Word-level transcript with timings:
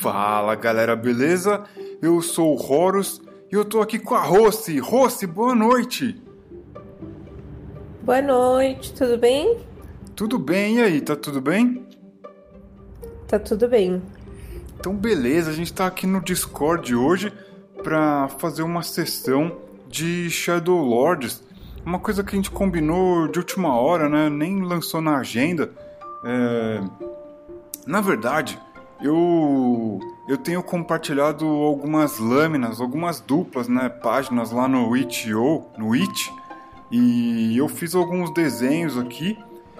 Fala 0.00 0.54
galera, 0.54 0.94
beleza? 0.94 1.64
Eu 2.00 2.22
sou 2.22 2.54
o 2.54 2.72
Horus 2.72 3.20
e 3.50 3.54
eu 3.56 3.64
tô 3.64 3.80
aqui 3.80 3.98
com 3.98 4.14
a 4.14 4.22
Rossi. 4.22 4.78
Rossi, 4.78 5.26
boa 5.26 5.56
noite! 5.56 6.22
Boa 8.02 8.22
noite, 8.22 8.94
tudo 8.94 9.18
bem? 9.18 9.58
Tudo 10.14 10.38
bem, 10.38 10.76
e 10.76 10.82
aí, 10.82 11.00
tá 11.00 11.16
tudo 11.16 11.40
bem? 11.40 11.84
Tá 13.26 13.40
tudo 13.40 13.66
bem. 13.66 14.00
Então 14.78 14.94
beleza, 14.94 15.50
a 15.50 15.54
gente 15.54 15.72
tá 15.72 15.88
aqui 15.88 16.06
no 16.06 16.20
Discord 16.20 16.94
hoje 16.94 17.32
pra 17.82 18.28
fazer 18.28 18.62
uma 18.62 18.84
sessão 18.84 19.58
de 19.88 20.30
Shadow 20.30 20.78
Lords. 20.78 21.42
Uma 21.84 21.98
coisa 21.98 22.22
que 22.22 22.36
a 22.36 22.36
gente 22.36 22.52
combinou 22.52 23.26
de 23.26 23.40
última 23.40 23.74
hora, 23.76 24.08
né? 24.08 24.28
Nem 24.28 24.62
lançou 24.62 25.00
na 25.00 25.18
agenda. 25.18 25.72
É... 26.24 26.80
Na 27.84 28.00
verdade, 28.00 28.60
eu 29.00 30.00
eu 30.28 30.36
tenho 30.36 30.62
compartilhado 30.62 31.46
algumas 31.46 32.18
lâminas, 32.18 32.80
algumas 32.80 33.20
duplas, 33.20 33.66
né, 33.66 33.88
páginas 33.88 34.50
lá 34.50 34.68
no 34.68 34.94
itch.io, 34.94 35.64
no 35.78 35.94
It, 35.94 36.30
e 36.90 37.56
eu 37.56 37.68
fiz 37.68 37.94
alguns 37.94 38.32
desenhos 38.32 38.98
aqui. 38.98 39.38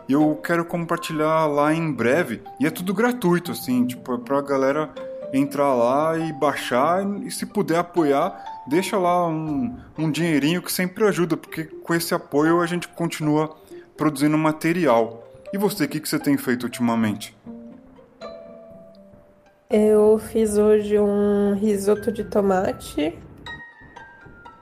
E 0.09 0.13
eu 0.13 0.41
quero 0.43 0.65
compartilhar 0.65 1.47
lá 1.47 1.75
em 1.75 1.93
breve. 1.93 2.41
E 2.59 2.67
é 2.67 2.71
tudo 2.71 2.95
gratuito, 2.95 3.53
assim, 3.53 3.85
tipo, 3.85 4.15
é 4.15 4.19
pra 4.19 4.41
galera 4.41 4.91
entrar 5.35 5.75
lá 5.75 6.17
e 6.19 6.33
baixar. 6.33 7.05
E 7.23 7.31
se 7.31 7.45
puder 7.45 7.79
apoiar, 7.79 8.43
deixa 8.67 8.97
lá 8.97 9.29
um, 9.29 9.77
um 9.99 10.11
dinheirinho 10.11 10.63
que 10.63 10.73
sempre 10.73 11.05
ajuda, 11.05 11.37
porque 11.37 11.65
com 11.65 11.95
esse 11.95 12.15
apoio 12.15 12.63
a 12.63 12.67
gente 12.67 12.89
continua 12.89 13.55
produzindo 13.99 14.39
material. 14.39 15.25
E 15.53 15.59
você, 15.59 15.85
o 15.85 15.89
que, 15.89 16.01
que 16.01 16.09
você 16.09 16.19
tem 16.19 16.39
feito 16.39 16.63
ultimamente? 16.63 17.37
Eu 19.71 20.19
fiz 20.19 20.57
hoje 20.57 20.99
um 20.99 21.53
risoto 21.53 22.11
de 22.11 22.25
tomate 22.25 23.19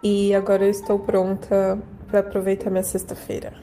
e 0.02 0.34
agora 0.34 0.64
eu 0.64 0.70
estou 0.70 0.98
pronta 0.98 1.78
para 2.08 2.18
aproveitar 2.18 2.70
minha 2.70 2.82
sexta-feira. 2.82 3.54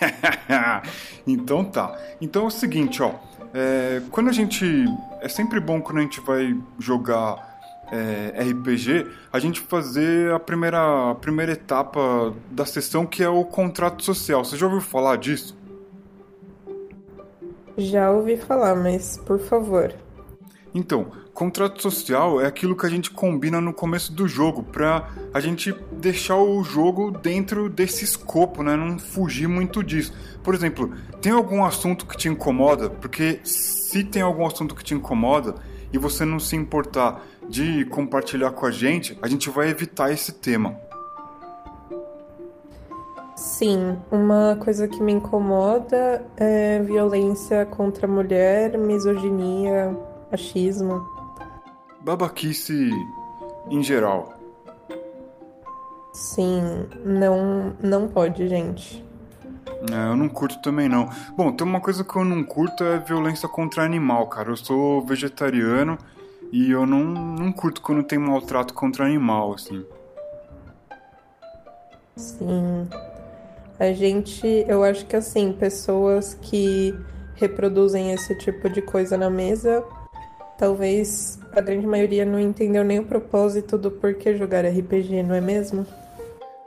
então 1.26 1.64
tá. 1.64 1.98
Então 2.20 2.44
é 2.44 2.46
o 2.48 2.50
seguinte, 2.50 3.02
ó. 3.02 3.14
É, 3.54 4.02
quando 4.10 4.28
a 4.28 4.32
gente. 4.32 4.84
É 5.22 5.28
sempre 5.28 5.58
bom 5.58 5.80
quando 5.80 5.98
a 5.98 6.02
gente 6.02 6.20
vai 6.20 6.54
jogar 6.78 7.58
é, 7.90 8.42
RPG, 8.42 9.06
a 9.32 9.38
gente 9.38 9.60
fazer 9.60 10.32
a 10.32 10.38
primeira, 10.38 11.12
a 11.12 11.14
primeira 11.14 11.52
etapa 11.52 12.34
da 12.50 12.66
sessão 12.66 13.06
que 13.06 13.22
é 13.22 13.28
o 13.28 13.42
contrato 13.42 14.04
social. 14.04 14.44
Você 14.44 14.58
já 14.58 14.66
ouviu 14.66 14.82
falar 14.82 15.16
disso? 15.16 15.56
Já 17.78 18.10
ouvi 18.10 18.36
falar, 18.36 18.74
mas 18.74 19.16
por 19.16 19.38
favor. 19.38 20.03
Então, 20.74 21.12
contrato 21.32 21.80
social 21.80 22.40
é 22.40 22.46
aquilo 22.46 22.76
que 22.76 22.84
a 22.84 22.88
gente 22.88 23.10
combina 23.10 23.60
no 23.60 23.72
começo 23.72 24.12
do 24.12 24.26
jogo 24.26 24.62
para 24.62 25.08
a 25.32 25.40
gente 25.40 25.74
deixar 25.92 26.36
o 26.36 26.62
jogo 26.64 27.10
dentro 27.10 27.68
desse 27.68 28.04
escopo, 28.04 28.62
né? 28.62 28.76
Não 28.76 28.98
fugir 28.98 29.48
muito 29.48 29.82
disso. 29.82 30.12
Por 30.42 30.54
exemplo, 30.54 30.92
tem 31.20 31.32
algum 31.32 31.64
assunto 31.64 32.06
que 32.06 32.16
te 32.16 32.28
incomoda? 32.28 32.90
Porque 32.90 33.40
se 33.44 34.02
tem 34.04 34.22
algum 34.22 34.46
assunto 34.46 34.74
que 34.74 34.82
te 34.82 34.94
incomoda 34.94 35.54
e 35.92 35.98
você 35.98 36.24
não 36.24 36.40
se 36.40 36.56
importar 36.56 37.22
de 37.48 37.84
compartilhar 37.86 38.50
com 38.50 38.66
a 38.66 38.70
gente, 38.70 39.18
a 39.22 39.28
gente 39.28 39.50
vai 39.50 39.68
evitar 39.68 40.12
esse 40.12 40.32
tema. 40.32 40.76
Sim, 43.36 43.96
uma 44.10 44.56
coisa 44.56 44.88
que 44.88 45.02
me 45.02 45.12
incomoda 45.12 46.24
é 46.36 46.80
violência 46.80 47.66
contra 47.66 48.06
a 48.06 48.10
mulher, 48.10 48.78
misoginia, 48.78 49.96
machismo. 50.34 51.08
Babaquice 52.00 52.90
em 53.70 53.82
geral. 53.82 54.34
Sim, 56.12 56.60
não, 57.04 57.74
não 57.80 58.08
pode, 58.08 58.48
gente. 58.48 59.04
É, 59.90 60.10
eu 60.10 60.16
não 60.16 60.28
curto 60.28 60.60
também 60.60 60.88
não. 60.88 61.08
Bom, 61.36 61.52
tem 61.52 61.66
uma 61.66 61.80
coisa 61.80 62.04
que 62.04 62.16
eu 62.16 62.24
não 62.24 62.42
curto 62.42 62.82
é 62.82 62.98
violência 62.98 63.48
contra 63.48 63.84
animal, 63.84 64.26
cara. 64.26 64.50
Eu 64.50 64.56
sou 64.56 65.02
vegetariano 65.02 65.96
e 66.52 66.70
eu 66.70 66.84
não, 66.84 67.04
não 67.04 67.52
curto 67.52 67.80
quando 67.80 68.02
tem 68.02 68.18
maltrato 68.18 68.74
contra 68.74 69.04
animal, 69.04 69.54
assim. 69.54 69.84
Sim. 72.16 72.88
A 73.78 73.92
gente, 73.92 74.64
eu 74.68 74.84
acho 74.84 75.06
que 75.06 75.16
assim, 75.16 75.52
pessoas 75.52 76.34
que 76.34 76.94
reproduzem 77.34 78.12
esse 78.12 78.36
tipo 78.38 78.68
de 78.70 78.80
coisa 78.80 79.16
na 79.16 79.28
mesa 79.28 79.84
Talvez 80.58 81.38
a 81.52 81.60
grande 81.60 81.86
maioria 81.86 82.24
não 82.24 82.38
entendeu 82.38 82.84
nem 82.84 82.98
o 82.98 83.04
propósito 83.04 83.76
do 83.76 83.90
porquê 83.90 84.36
jogar 84.36 84.64
RPG, 84.64 85.22
não 85.22 85.34
é 85.34 85.40
mesmo? 85.40 85.86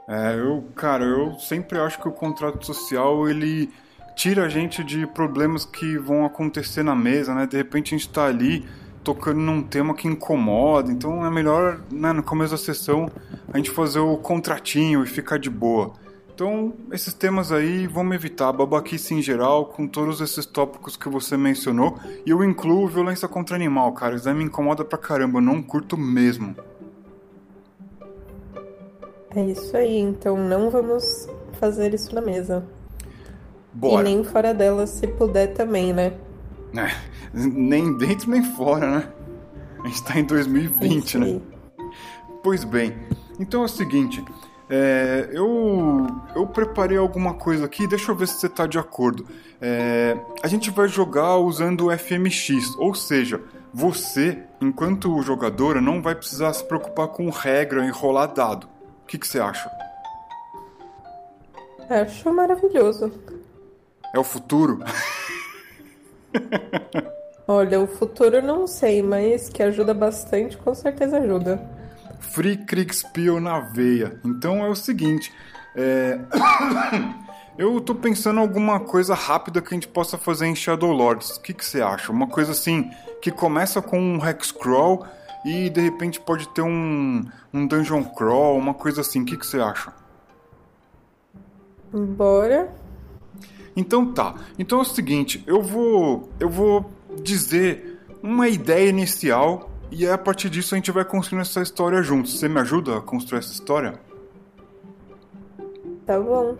É, 0.08 0.34
eu, 0.38 0.64
cara, 0.74 1.04
eu 1.04 1.38
sempre 1.38 1.78
acho 1.78 2.00
que 2.00 2.08
o 2.08 2.12
contrato 2.12 2.64
social 2.64 3.28
ele 3.28 3.70
tira 4.16 4.44
a 4.44 4.48
gente 4.48 4.82
de 4.82 5.06
problemas 5.06 5.64
que 5.64 5.96
vão 5.98 6.24
acontecer 6.24 6.82
na 6.82 6.94
mesa, 6.94 7.34
né? 7.34 7.46
De 7.46 7.56
repente 7.56 7.94
a 7.94 7.98
gente 7.98 8.08
tá 8.08 8.26
ali 8.26 8.66
tocando 9.04 9.38
num 9.38 9.62
tema 9.62 9.94
que 9.94 10.08
incomoda, 10.08 10.90
então 10.90 11.24
é 11.24 11.30
melhor, 11.30 11.80
né, 11.90 12.12
no 12.12 12.22
começo 12.22 12.50
da 12.50 12.58
sessão 12.58 13.10
a 13.52 13.56
gente 13.56 13.70
fazer 13.70 14.00
o 14.00 14.16
contratinho 14.18 15.02
e 15.02 15.06
ficar 15.06 15.38
de 15.38 15.48
boa. 15.48 15.94
Então, 16.38 16.72
esses 16.92 17.12
temas 17.12 17.50
aí 17.50 17.88
vamos 17.88 18.14
evitar, 18.14 18.52
babaquice 18.52 19.12
em 19.12 19.20
geral, 19.20 19.66
com 19.66 19.88
todos 19.88 20.20
esses 20.20 20.46
tópicos 20.46 20.96
que 20.96 21.08
você 21.08 21.36
mencionou, 21.36 21.98
e 22.24 22.30
eu 22.30 22.44
incluo 22.44 22.86
violência 22.86 23.26
contra 23.26 23.56
animal, 23.56 23.90
cara, 23.90 24.14
isso 24.14 24.28
aí 24.28 24.36
me 24.36 24.44
incomoda 24.44 24.84
pra 24.84 24.96
caramba, 24.96 25.38
eu 25.38 25.42
não 25.42 25.60
curto 25.60 25.96
mesmo. 25.96 26.54
É 29.34 29.44
isso 29.46 29.76
aí, 29.76 29.98
então 29.98 30.36
não 30.36 30.70
vamos 30.70 31.28
fazer 31.54 31.92
isso 31.92 32.14
na 32.14 32.20
mesa. 32.20 32.64
Bora. 33.72 34.08
E 34.08 34.14
nem 34.14 34.22
fora 34.22 34.54
dela, 34.54 34.86
se 34.86 35.08
puder 35.08 35.54
também, 35.54 35.92
né? 35.92 36.12
É, 36.76 36.88
nem 37.34 37.98
dentro 37.98 38.30
nem 38.30 38.44
fora, 38.44 38.88
né? 38.88 39.12
A 39.82 39.88
gente 39.88 40.04
tá 40.04 40.16
em 40.16 40.24
2020, 40.24 41.18
né? 41.18 41.40
Pois 42.44 42.62
bem, 42.62 42.94
então 43.40 43.62
é 43.62 43.64
o 43.64 43.68
seguinte, 43.68 44.24
é, 44.70 45.28
eu, 45.32 46.06
eu 46.34 46.46
preparei 46.46 46.98
alguma 46.98 47.34
coisa 47.34 47.64
aqui, 47.64 47.86
deixa 47.86 48.10
eu 48.10 48.16
ver 48.16 48.28
se 48.28 48.34
você 48.34 48.46
está 48.46 48.66
de 48.66 48.78
acordo. 48.78 49.26
É, 49.60 50.16
a 50.42 50.48
gente 50.48 50.70
vai 50.70 50.88
jogar 50.88 51.36
usando 51.36 51.86
o 51.86 51.98
FMX, 51.98 52.76
ou 52.76 52.94
seja, 52.94 53.40
você, 53.72 54.42
enquanto 54.60 55.20
jogadora, 55.22 55.80
não 55.80 56.02
vai 56.02 56.14
precisar 56.14 56.52
se 56.52 56.64
preocupar 56.64 57.08
com 57.08 57.28
regra, 57.30 57.84
enrolar 57.84 58.32
dado. 58.32 58.68
O 59.02 59.06
que, 59.06 59.18
que 59.18 59.26
você 59.26 59.40
acha? 59.40 59.70
Acho 61.88 62.32
maravilhoso. 62.32 63.10
É 64.14 64.18
o 64.18 64.24
futuro? 64.24 64.80
Olha, 67.48 67.80
o 67.80 67.86
futuro 67.86 68.42
não 68.42 68.66
sei, 68.66 69.02
mas 69.02 69.48
que 69.48 69.62
ajuda 69.62 69.94
bastante, 69.94 70.58
com 70.58 70.74
certeza 70.74 71.16
ajuda. 71.16 71.77
Free 72.20 72.56
Kriegspiel 72.56 73.40
na 73.40 73.60
veia. 73.60 74.20
Então 74.24 74.64
é 74.64 74.68
o 74.68 74.74
seguinte, 74.74 75.32
é... 75.74 76.18
eu 77.58 77.80
tô 77.80 77.94
pensando 77.94 78.40
alguma 78.40 78.80
coisa 78.80 79.14
rápida 79.14 79.60
que 79.60 79.68
a 79.68 79.74
gente 79.74 79.88
possa 79.88 80.16
fazer 80.16 80.46
em 80.46 80.54
Shadow 80.54 80.92
Lords. 80.92 81.36
O 81.36 81.40
que, 81.40 81.52
que 81.52 81.64
você 81.64 81.80
acha? 81.80 82.12
Uma 82.12 82.26
coisa 82.26 82.52
assim 82.52 82.90
que 83.20 83.30
começa 83.30 83.82
com 83.82 83.98
um 83.98 84.24
hex 84.26 84.52
crawl 84.52 85.06
e 85.44 85.70
de 85.70 85.80
repente 85.80 86.20
pode 86.20 86.48
ter 86.48 86.62
um, 86.62 87.24
um 87.52 87.66
dungeon 87.66 88.04
crawl, 88.04 88.56
uma 88.56 88.74
coisa 88.74 89.00
assim. 89.00 89.22
O 89.22 89.24
que, 89.24 89.36
que 89.36 89.46
você 89.46 89.60
acha? 89.60 89.92
Bora. 91.92 92.72
Então 93.76 94.12
tá. 94.12 94.34
Então 94.58 94.78
é 94.78 94.82
o 94.82 94.84
seguinte, 94.84 95.42
eu 95.46 95.62
vou 95.62 96.28
eu 96.38 96.48
vou 96.48 96.90
dizer 97.22 98.00
uma 98.22 98.48
ideia 98.48 98.88
inicial 98.88 99.67
e 99.90 100.06
a 100.06 100.18
partir 100.18 100.50
disso 100.50 100.74
a 100.74 100.78
gente 100.78 100.90
vai 100.90 101.04
construindo 101.04 101.42
essa 101.42 101.62
história 101.62 102.02
juntos. 102.02 102.38
Você 102.38 102.48
me 102.48 102.60
ajuda 102.60 102.98
a 102.98 103.00
construir 103.00 103.38
essa 103.38 103.52
história? 103.52 104.00
Tá 106.04 106.18
bom. 106.18 106.56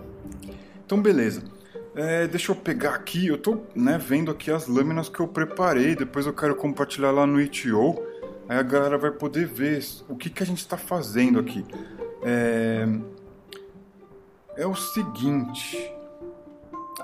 Então, 0.84 1.00
beleza. 1.00 1.42
É, 1.94 2.26
deixa 2.26 2.52
eu 2.52 2.56
pegar 2.56 2.94
aqui, 2.94 3.26
eu 3.26 3.36
tô 3.36 3.58
né, 3.75 3.98
vendo 3.98 4.30
aqui 4.30 4.50
as 4.50 4.69
lâminas 4.69 5.08
que 5.08 5.20
eu 5.20 5.26
preparei, 5.26 5.96
depois 5.96 6.26
eu 6.26 6.32
quero 6.32 6.54
compartilhar 6.54 7.10
lá 7.10 7.26
no 7.26 7.40
itch.io, 7.40 7.98
aí 8.48 8.56
a 8.56 8.62
galera 8.62 8.96
vai 8.96 9.10
poder 9.10 9.46
ver 9.46 9.84
o 10.08 10.14
que, 10.14 10.31
que 10.31 10.42
a 10.42 10.46
gente 10.46 10.58
está 10.58 10.76
fazendo 10.76 11.40
aqui. 11.40 11.64
É... 12.22 12.86
é 14.56 14.66
o 14.66 14.76
seguinte, 14.76 15.92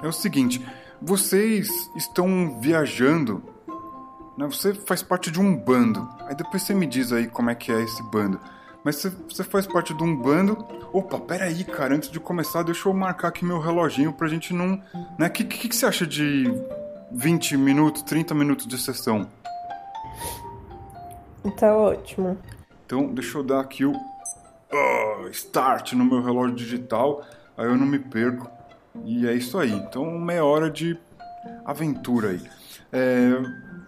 é 0.01 0.07
o 0.07 0.13
seguinte, 0.13 0.65
vocês 1.03 1.69
estão 1.97 2.61
viajando 2.61 3.43
né? 4.37 4.47
Você 4.47 4.75
faz 4.75 5.03
parte 5.03 5.31
de 5.31 5.41
um 5.41 5.57
bando. 5.57 6.09
Aí 6.27 6.35
depois 6.35 6.63
você 6.63 6.75
me 6.75 6.87
diz 6.87 7.13
aí 7.13 7.27
como 7.27 7.51
é 7.51 7.55
que 7.55 7.73
é 7.73 7.83
esse 7.83 8.03
bando. 8.05 8.39
Mas 8.85 8.97
você, 8.97 9.11
você 9.29 9.43
faz 9.43 9.67
parte 9.67 9.95
de 9.95 10.03
um 10.03 10.15
bando. 10.15 10.59
Opa, 10.93 11.19
peraí, 11.19 11.65
cara, 11.65 11.95
antes 11.95 12.11
de 12.11 12.21
começar, 12.21 12.63
deixa 12.63 12.89
eu 12.89 12.93
marcar 12.93 13.29
aqui 13.29 13.45
meu 13.45 13.59
reloginho 13.59 14.13
pra 14.13 14.29
gente 14.29 14.53
não. 14.53 14.81
Né? 15.19 15.27
O 15.27 15.31
que, 15.31 15.45
que, 15.45 15.69
que 15.69 15.75
você 15.75 15.87
acha 15.87 16.07
de 16.07 16.45
20 17.11 17.57
minutos, 17.57 18.03
30 18.03 18.35
minutos 18.35 18.67
de 18.67 18.79
sessão? 18.79 19.27
Tá 21.57 21.75
ótimo. 21.75 22.39
Então, 22.85 23.07
deixa 23.13 23.39
eu 23.39 23.43
dar 23.43 23.61
aqui 23.61 23.85
o 23.85 23.95
start 25.31 25.93
no 25.95 26.05
meu 26.05 26.23
relógio 26.23 26.55
digital, 26.55 27.25
aí 27.57 27.67
eu 27.67 27.77
não 27.77 27.87
me 27.87 27.99
perco. 27.99 28.51
E 29.05 29.27
é 29.27 29.33
isso 29.33 29.59
aí. 29.59 29.73
Então, 29.73 30.19
meia 30.19 30.45
hora 30.45 30.71
de 30.71 30.99
aventura 31.65 32.31
aí. 32.31 32.43
É, 32.93 33.31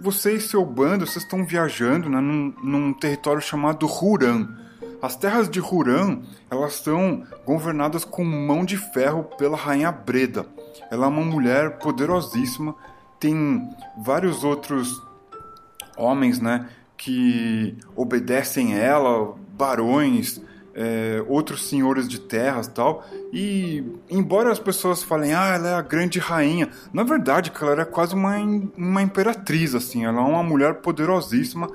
você 0.00 0.34
e 0.34 0.40
seu 0.40 0.64
bando, 0.64 1.06
vocês 1.06 1.24
estão 1.24 1.44
viajando 1.44 2.08
né, 2.08 2.20
num, 2.20 2.54
num 2.62 2.92
território 2.92 3.40
chamado 3.40 3.86
Huran. 3.86 4.48
As 5.00 5.16
terras 5.16 5.48
de 5.48 5.60
Huran, 5.60 6.20
elas 6.50 6.74
são 6.74 7.24
governadas 7.44 8.04
com 8.04 8.24
mão 8.24 8.64
de 8.64 8.76
ferro 8.76 9.24
pela 9.24 9.56
rainha 9.56 9.92
Breda. 9.92 10.46
Ela 10.90 11.06
é 11.06 11.08
uma 11.08 11.24
mulher 11.24 11.78
poderosíssima, 11.78 12.74
tem 13.18 13.68
vários 13.98 14.44
outros 14.44 15.02
homens, 15.96 16.40
né, 16.40 16.68
que 16.96 17.76
obedecem 17.94 18.76
ela, 18.78 19.34
barões, 19.56 20.40
é, 20.76 21.24
outros 21.26 21.66
senhores 21.66 22.06
de 22.06 22.20
terras 22.20 22.68
tal. 22.68 23.02
E 23.32 23.82
embora 24.10 24.52
as 24.52 24.58
pessoas 24.58 25.02
falem, 25.02 25.32
ah, 25.32 25.54
ela 25.54 25.68
é 25.68 25.74
a 25.74 25.80
grande 25.80 26.18
rainha, 26.18 26.68
na 26.92 27.02
verdade, 27.02 27.50
ela 27.62 27.82
é 27.82 27.84
quase 27.86 28.14
uma, 28.14 28.36
uma 28.76 29.00
imperatriz, 29.00 29.74
assim, 29.74 30.04
ela 30.04 30.20
é 30.20 30.24
uma 30.24 30.42
mulher 30.42 30.74
poderosíssima 30.74 31.68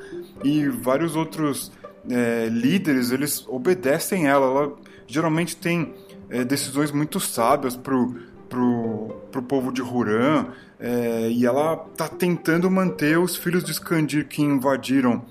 e 0.43 0.69
vários 0.69 1.15
outros 1.15 1.71
é, 2.09 2.47
líderes 2.49 3.11
eles 3.11 3.43
obedecem 3.47 4.27
ela. 4.27 4.45
Ela 4.45 4.73
geralmente 5.07 5.57
tem 5.57 5.95
é, 6.29 6.43
decisões 6.43 6.91
muito 6.91 7.19
sábias 7.19 7.75
pro, 7.75 8.15
pro, 8.47 9.15
pro 9.31 9.41
povo 9.41 9.71
de 9.71 9.81
Huran 9.81 10.45
é, 10.79 11.27
e 11.29 11.45
ela 11.45 11.75
tá 11.97 12.07
tentando 12.07 12.69
manter 12.69 13.17
os 13.17 13.35
filhos 13.35 13.63
de 13.63 13.71
Skandir 13.71 14.27
que 14.27 14.43
invadiram 14.43 15.23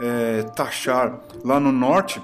é, 0.00 0.42
Tachar 0.54 1.20
lá 1.44 1.58
no 1.58 1.72
norte 1.72 2.20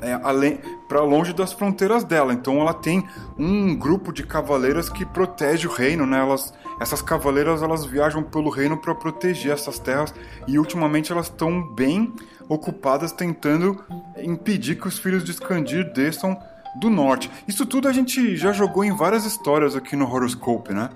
é, 0.00 0.18
além 0.22 0.58
para 0.88 1.00
longe 1.00 1.32
das 1.32 1.52
fronteiras 1.52 2.04
dela. 2.04 2.32
Então 2.32 2.60
ela 2.60 2.74
tem 2.74 3.06
um 3.38 3.74
grupo 3.74 4.12
de 4.12 4.24
cavaleiras 4.24 4.88
que 4.88 5.04
protege 5.04 5.66
o 5.66 5.72
reino, 5.72 6.06
né? 6.06 6.18
Elas, 6.18 6.52
essas 6.80 7.02
cavaleiras 7.02 7.62
elas 7.62 7.84
viajam 7.84 8.22
pelo 8.22 8.50
reino 8.50 8.76
para 8.76 8.94
proteger 8.94 9.52
essas 9.52 9.78
terras 9.78 10.14
e 10.46 10.58
ultimamente 10.58 11.12
elas 11.12 11.26
estão 11.26 11.62
bem 11.74 12.12
ocupadas 12.48 13.12
tentando 13.12 13.84
impedir 14.18 14.76
que 14.76 14.86
os 14.86 14.98
filhos 14.98 15.24
de 15.24 15.32
Skandir 15.32 15.92
desçam 15.92 16.38
do 16.76 16.90
norte. 16.90 17.30
Isso 17.48 17.66
tudo 17.66 17.88
a 17.88 17.92
gente 17.92 18.36
já 18.36 18.52
jogou 18.52 18.84
em 18.84 18.94
várias 18.94 19.24
histórias 19.24 19.74
aqui 19.74 19.96
no 19.96 20.10
Horoscope, 20.10 20.72
né? 20.72 20.90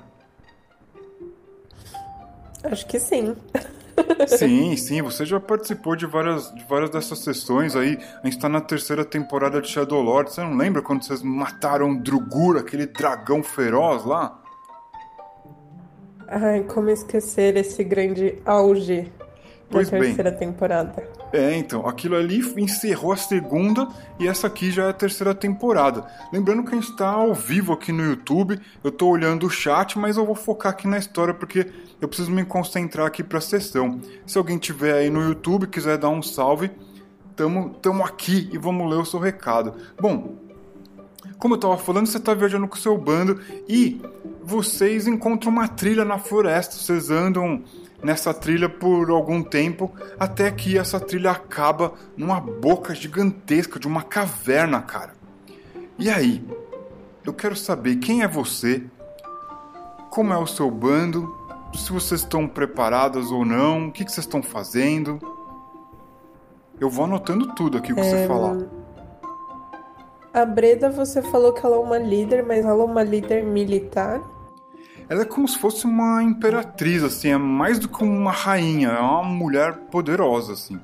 Acho 2.63 2.87
que 2.87 3.01
sim. 3.01 3.35
Sim, 4.27 4.77
sim, 4.77 5.03
você 5.03 5.25
já 5.25 5.41
participou 5.41 5.97
de 5.97 6.07
várias, 6.07 6.53
de 6.55 6.65
várias 6.65 6.91
dessas 6.91 7.19
sessões 7.19 7.75
aí. 7.75 7.99
A 8.23 8.27
gente 8.27 8.39
tá 8.39 8.49
na 8.49 8.61
terceira 8.61 9.05
temporada 9.05 9.61
de 9.61 9.69
Shadow 9.69 10.01
Lord. 10.01 10.33
Você 10.33 10.41
não 10.41 10.57
lembra 10.57 10.83
quando 10.83 11.05
vocês 11.05 11.23
mataram 11.23 11.97
Drugur, 11.97 12.57
aquele 12.57 12.87
dragão 12.87 13.43
feroz 13.43 14.05
lá? 14.05 14.41
Ai, 16.29 16.63
como 16.63 16.91
esquecer 16.91 17.57
esse 17.57 17.83
grande 17.83 18.39
auge 18.45 19.11
pois 19.69 19.91
da 19.91 19.99
terceira 19.99 20.31
bem. 20.31 20.39
temporada. 20.41 21.20
É, 21.33 21.57
então, 21.57 21.87
aquilo 21.87 22.17
ali 22.17 22.41
encerrou 22.57 23.13
a 23.13 23.17
segunda 23.17 23.89
e 24.19 24.27
essa 24.27 24.49
aqui 24.49 24.71
já 24.71 24.87
é 24.87 24.91
a 24.91 24.93
terceira 24.93 25.35
temporada. 25.35 26.05
Lembrando 26.33 26.65
que 26.65 26.75
a 26.75 26.75
gente 26.75 26.91
está 26.91 27.09
ao 27.09 27.33
vivo 27.35 27.73
aqui 27.73 27.93
no 27.93 28.03
YouTube, 28.03 28.61
eu 28.83 28.91
estou 28.91 29.13
olhando 29.13 29.47
o 29.47 29.51
chat, 29.51 29.97
mas 29.99 30.17
eu 30.17 30.27
vou 30.27 30.35
focar 30.35 30.73
aqui 30.73 30.89
na 30.89 30.99
história 30.99 31.33
porque 31.33 31.71
eu 32.01 32.09
preciso 32.09 32.33
me 32.33 32.45
concentrar 32.45 33.07
aqui 33.07 33.23
para 33.23 33.39
a 33.39 33.43
sessão. 33.43 34.01
Se 34.27 34.39
alguém 34.39 34.59
tiver 34.59 34.95
aí 34.95 35.11
no 35.11 35.23
YouTube 35.23 35.69
quiser 35.69 35.99
dar 35.99 36.09
um 36.09 36.23
salve, 36.23 36.71
tamo, 37.37 37.71
tamo 37.75 38.05
aqui 38.05 38.51
e 38.53 38.59
vamos 38.59 38.91
ler 38.91 38.99
o 38.99 39.05
seu 39.05 39.21
recado. 39.21 39.75
Bom, 40.01 40.35
como 41.39 41.55
eu 41.55 41.57
estava 41.57 41.79
falando, 41.79 42.07
você 42.07 42.19
está 42.19 42.35
viajando 42.35 42.67
com 42.67 42.77
o 42.77 42.81
seu 42.81 42.99
bando 42.99 43.41
e 43.69 44.03
vocês 44.43 45.07
encontram 45.07 45.53
uma 45.53 45.69
trilha 45.69 46.05
na 46.05 46.19
floresta, 46.19 46.75
vocês 46.75 47.09
andam 47.09 47.63
nessa 48.03 48.33
trilha 48.33 48.69
por 48.69 49.11
algum 49.11 49.43
tempo, 49.43 49.93
até 50.19 50.51
que 50.51 50.79
essa 50.79 50.99
trilha 50.99 51.31
acaba 51.31 51.93
numa 52.17 52.41
boca 52.41 52.95
gigantesca 52.95 53.79
de 53.79 53.87
uma 53.87 54.03
caverna, 54.03 54.81
cara. 54.83 55.15
E 55.99 56.09
aí? 56.09 56.45
Eu 57.25 57.35
quero 57.35 57.55
saber 57.55 57.97
quem 57.97 58.23
é 58.23 58.29
você, 58.29 58.83
como 60.11 60.33
é 60.33 60.39
o 60.39 60.47
seu 60.47 60.71
bando, 60.71 61.37
se 61.75 61.93
vocês 61.93 62.23
estão 62.23 62.49
preparadas 62.49 63.31
ou 63.31 63.45
não, 63.45 63.89
o 63.89 63.93
que, 63.93 64.05
que 64.05 64.11
vocês 64.11 64.27
estão 64.27 64.43
fazendo. 64.43 65.21
Eu 66.81 66.89
vou 66.89 67.05
anotando 67.05 67.55
tudo 67.55 67.79
aqui 67.79 67.95
que 67.95 68.01
é... 68.01 68.03
você 68.03 68.27
falar. 68.27 68.57
A 70.33 70.45
Breda, 70.45 70.91
você 70.91 71.21
falou 71.23 71.53
que 71.53 71.65
ela 71.65 71.77
é 71.77 71.79
uma 71.79 71.99
líder, 71.99 72.45
mas 72.45 72.65
ela 72.65 72.83
é 72.83 72.87
uma 72.87 73.03
líder 73.03 73.45
militar? 73.45 74.21
Ela 75.11 75.23
é 75.23 75.25
como 75.25 75.49
se 75.49 75.59
fosse 75.59 75.85
uma 75.87 76.23
imperatriz, 76.23 77.03
assim, 77.03 77.31
é 77.31 77.37
mais 77.37 77.81
do 77.81 77.89
que 77.89 78.05
uma 78.05 78.31
rainha, 78.31 78.91
é 78.91 79.01
uma 79.01 79.25
mulher 79.25 79.75
poderosa, 79.91 80.53
assim. 80.53 80.79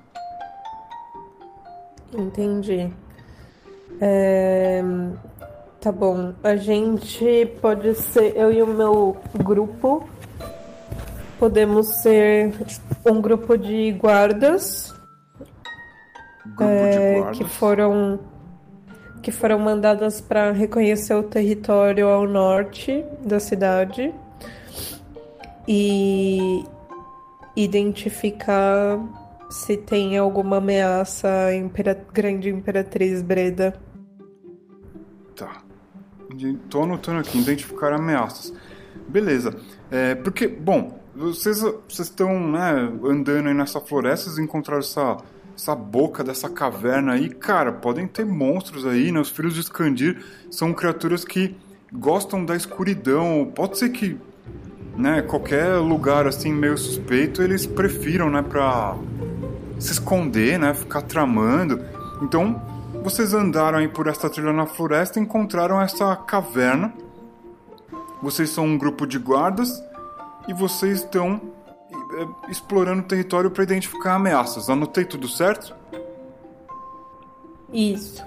Entendi. 2.12 2.90
É... 4.00 4.82
Tá 5.81 5.93
bom. 5.93 6.34
A 6.43 6.56
gente 6.56 7.46
pode 7.62 7.94
ser. 7.94 8.37
Eu 8.37 8.50
e 8.52 8.61
o 8.61 8.67
meu 8.67 9.17
grupo. 9.44 10.08
Podemos 11.38 11.87
ser 12.02 12.52
um 13.05 13.20
grupo 13.20 13.56
de 13.56 13.93
guardas. 13.93 14.93
Grupo 16.44 16.64
é, 16.64 16.90
de 16.90 17.20
guardas. 17.20 17.38
Que 17.38 17.44
foram. 17.44 18.19
Que 19.26 19.32
foram 19.32 19.58
mandadas 19.58 20.20
para 20.20 20.52
reconhecer 20.52 21.12
o 21.12 21.25
território 21.25 22.06
ao 22.06 22.28
norte 22.28 23.05
da 23.25 23.40
cidade 23.40 24.14
e 25.67 26.64
identificar 27.56 29.00
se 29.50 29.76
tem 29.78 30.17
alguma 30.17 30.58
ameaça 30.58 31.26
à 31.26 31.56
impera 31.56 32.00
grande 32.14 32.50
imperatriz 32.50 33.20
Breda. 33.20 33.75
Tá. 35.34 35.61
Tô 36.70 36.84
anotando 36.84 37.19
aqui, 37.19 37.37
identificar 37.37 37.93
ameaças. 37.93 38.55
Beleza. 39.08 39.56
É, 39.90 40.14
porque, 40.14 40.46
bom, 40.46 41.00
vocês 41.17 41.64
estão 41.99 42.38
né, 42.52 42.92
andando 43.02 43.49
aí 43.49 43.54
nessa 43.54 43.80
floresta, 43.80 44.30
vocês 44.30 44.38
encontraram 44.38 44.78
essa, 44.78 45.16
essa 45.56 45.75
boca 45.75 46.22
dessa 46.22 46.50
caverna 46.50 47.14
aí. 47.14 47.30
Cara, 47.30 47.72
podem 47.72 48.06
ter 48.06 48.26
monstros 48.26 48.86
aí, 48.86 49.10
né? 49.10 49.18
Os 49.18 49.30
filhos 49.30 49.54
de 49.54 49.60
Skandir 49.60 50.22
são 50.50 50.75
criaturas 50.75 51.25
que 51.25 51.56
gostam 51.92 52.44
da 52.44 52.54
escuridão. 52.54 53.50
Pode 53.54 53.78
ser 53.78 53.88
que 53.88 54.20
né, 54.96 55.22
qualquer 55.22 55.76
lugar 55.76 56.26
assim 56.26 56.52
meio 56.52 56.76
suspeito, 56.76 57.42
eles 57.42 57.66
prefiram, 57.66 58.30
né, 58.30 58.42
para 58.42 58.96
se 59.78 59.92
esconder, 59.92 60.58
né, 60.58 60.75
ficar 60.75 61.02
tramando. 61.02 61.82
Então, 62.22 62.62
vocês 63.02 63.34
andaram 63.34 63.78
aí 63.78 63.88
por 63.88 64.06
esta 64.06 64.28
trilha 64.28 64.52
na 64.52 64.66
floresta 64.66 65.18
e 65.18 65.22
encontraram 65.22 65.80
essa 65.80 66.14
caverna. 66.16 66.92
Vocês 68.22 68.50
são 68.50 68.64
um 68.64 68.78
grupo 68.78 69.06
de 69.06 69.18
guardas 69.18 69.82
e 70.48 70.54
vocês 70.54 71.00
estão 71.00 71.40
explorando 72.49 73.02
o 73.02 73.06
território 73.06 73.50
para 73.50 73.62
identificar 73.62 74.14
ameaças. 74.14 74.70
Anotei 74.70 75.04
tudo 75.04 75.28
certo? 75.28 75.75
Isso. 77.73 78.25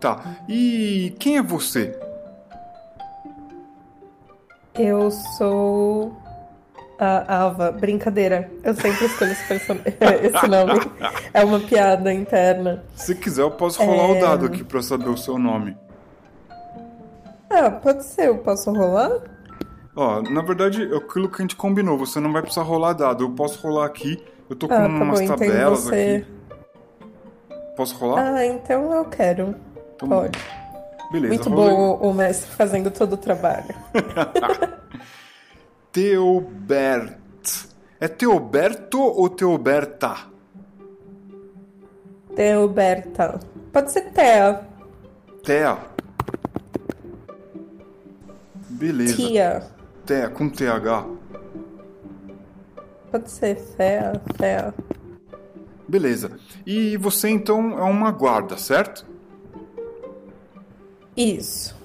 Tá. 0.00 0.36
E 0.48 1.14
quem 1.18 1.36
é 1.36 1.42
você? 1.42 1.98
Eu 4.74 5.10
sou 5.10 6.16
a 6.98 7.44
Ava. 7.44 7.70
Brincadeira. 7.72 8.50
Eu 8.62 8.74
sempre 8.74 9.04
escolho 9.04 9.32
esse, 9.32 9.46
person... 9.46 9.76
esse 9.84 10.48
nome. 10.48 10.80
É 11.34 11.44
uma 11.44 11.60
piada 11.60 12.12
interna. 12.12 12.84
Se 12.94 13.14
quiser, 13.14 13.42
eu 13.42 13.50
posso 13.50 13.82
rolar 13.82 14.14
é... 14.14 14.18
o 14.18 14.20
dado 14.20 14.46
aqui 14.46 14.64
pra 14.64 14.82
saber 14.82 15.08
o 15.08 15.16
seu 15.16 15.38
nome. 15.38 15.76
Ah, 17.50 17.70
pode 17.70 18.04
ser. 18.04 18.28
Eu 18.28 18.38
posso 18.38 18.72
rolar? 18.72 19.31
Ó, 19.94 20.22
na 20.22 20.40
verdade, 20.40 20.82
é 20.82 20.96
aquilo 20.96 21.28
que 21.28 21.36
a 21.36 21.42
gente 21.42 21.56
combinou. 21.56 21.98
Você 21.98 22.18
não 22.18 22.32
vai 22.32 22.42
precisar 22.42 22.62
rolar 22.62 22.94
dado. 22.94 23.24
Eu 23.24 23.30
posso 23.30 23.60
rolar 23.60 23.86
aqui. 23.86 24.22
Eu 24.48 24.56
tô 24.56 24.66
com 24.66 24.74
ah, 24.74 24.78
tá 24.78 24.86
umas 24.86 25.20
bom, 25.20 25.26
tabelas 25.26 25.84
você... 25.84 26.24
aqui. 26.26 26.42
Posso 27.76 27.96
rolar? 27.96 28.34
Ah, 28.34 28.46
então 28.46 28.92
eu 28.92 29.04
quero. 29.06 29.54
Então, 29.94 30.08
pode. 30.08 30.38
Beleza. 31.10 31.34
Muito 31.34 31.50
bom 31.50 31.94
o 31.96 32.14
mestre 32.14 32.50
fazendo 32.50 32.90
todo 32.90 33.14
o 33.14 33.16
trabalho. 33.16 33.74
Teobert. 35.92 37.22
É 38.00 38.08
Teoberto 38.08 39.00
ou 39.00 39.28
Teoberta? 39.28 40.16
Teoberta. 42.34 43.38
Pode 43.70 43.92
ser 43.92 44.10
Tea. 44.12 44.66
Tea. 45.44 45.78
Beleza. 48.70 49.16
Tia. 49.16 49.71
Tea, 50.04 50.28
com 50.28 50.48
TH. 50.48 51.06
Pode 53.10 53.30
ser 53.30 53.56
Fea, 53.56 54.20
Fea. 54.36 54.74
Beleza. 55.86 56.38
E 56.66 56.96
você 56.96 57.28
então 57.28 57.78
é 57.78 57.82
uma 57.82 58.10
guarda, 58.10 58.56
certo? 58.56 59.04
Isso. 61.14 61.76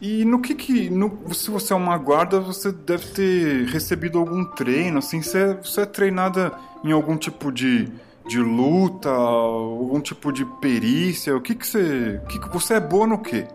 E 0.00 0.24
no 0.24 0.40
que 0.42 0.54
que. 0.54 0.90
No, 0.90 1.32
se 1.32 1.50
você 1.50 1.72
é 1.72 1.76
uma 1.76 1.96
guarda, 1.96 2.38
você 2.38 2.70
deve 2.70 3.06
ter 3.06 3.64
recebido 3.68 4.18
algum 4.18 4.44
treino, 4.44 4.98
assim, 4.98 5.22
você, 5.22 5.38
é, 5.38 5.54
você 5.54 5.80
é 5.80 5.86
treinada 5.86 6.52
em 6.84 6.92
algum 6.92 7.16
tipo 7.16 7.50
de, 7.50 7.90
de 8.26 8.38
luta, 8.38 9.08
algum 9.08 10.00
tipo 10.00 10.30
de 10.30 10.44
perícia? 10.44 11.34
O 11.34 11.40
que 11.40 11.54
que 11.54 11.66
você. 11.66 12.20
Que 12.28 12.38
você 12.50 12.74
é 12.74 12.80
boa 12.80 13.06
no 13.06 13.18
quê? 13.22 13.46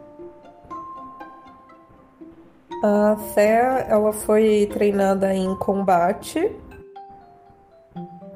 A 2.81 3.17
Thea, 3.35 3.85
ela 3.89 4.13
foi 4.13 4.69
treinada 4.71 5.33
em 5.33 5.53
combate, 5.55 6.49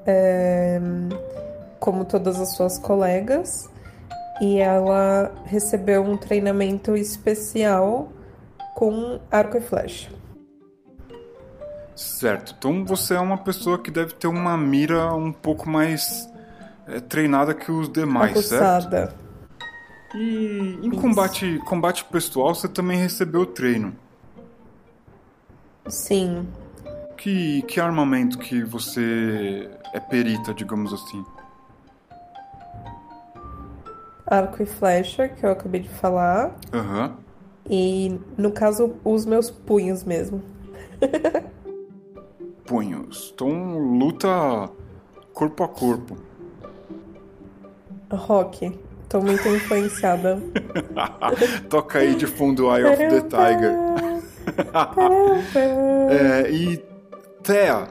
é, 0.06 0.82
como 1.80 2.04
todas 2.04 2.40
as 2.40 2.54
suas 2.56 2.78
colegas, 2.78 3.70
e 4.42 4.60
ela 4.60 5.32
recebeu 5.46 6.04
um 6.04 6.18
treinamento 6.18 6.96
especial 6.98 8.12
com 8.76 9.20
arco 9.32 9.58
e 9.58 9.62
flecha. 9.62 10.10
Certo. 11.96 12.56
Então 12.58 12.84
você 12.84 13.14
é 13.14 13.20
uma 13.20 13.38
pessoa 13.38 13.78
que 13.78 13.90
deve 13.90 14.14
ter 14.14 14.28
uma 14.28 14.58
mira 14.58 15.14
um 15.14 15.32
pouco 15.32 15.70
mais 15.70 16.30
é, 16.88 17.00
treinada 17.00 17.54
que 17.54 17.72
os 17.72 17.90
demais, 17.90 18.32
Aguçada. 18.32 19.08
certo? 19.08 19.24
E 20.16 20.80
em 20.84 20.92
combate, 20.92 21.60
combate 21.66 22.04
pessoal 22.06 22.54
você 22.54 22.68
também 22.68 22.98
recebeu 22.98 23.46
treino. 23.46 24.03
Sim. 25.88 26.48
Que, 27.18 27.62
que 27.64 27.80
armamento 27.80 28.38
que 28.38 28.64
você 28.64 29.70
é 29.94 30.00
perita, 30.00 30.54
digamos 30.54 30.94
assim? 30.94 31.24
Arco 34.26 34.64
e 34.64 34.66
flecha, 34.66 35.28
que 35.28 35.46
eu 35.46 35.52
acabei 35.52 35.82
de 35.82 35.90
falar. 35.90 36.56
Aham. 36.74 37.08
Uhum. 37.08 37.24
E, 37.70 38.20
no 38.38 38.52
caso, 38.52 38.96
os 39.06 39.26
meus 39.26 39.50
punhos 39.50 40.04
mesmo. 40.04 40.44
punhos. 42.66 43.32
Então, 43.34 43.78
luta 43.78 44.70
corpo 45.34 45.64
a 45.64 45.68
corpo. 45.68 46.18
Rock. 48.12 48.80
Tô 49.10 49.22
muito 49.22 49.48
influenciada. 49.48 50.42
Toca 51.70 52.00
aí 52.00 52.16
de 52.16 52.26
fundo 52.26 52.76
Eye 52.76 52.86
of 52.86 52.98
the 52.98 53.22
Tiger. 53.22 54.13
É, 56.10 56.52
e 56.52 56.78
Thea, 57.44 57.88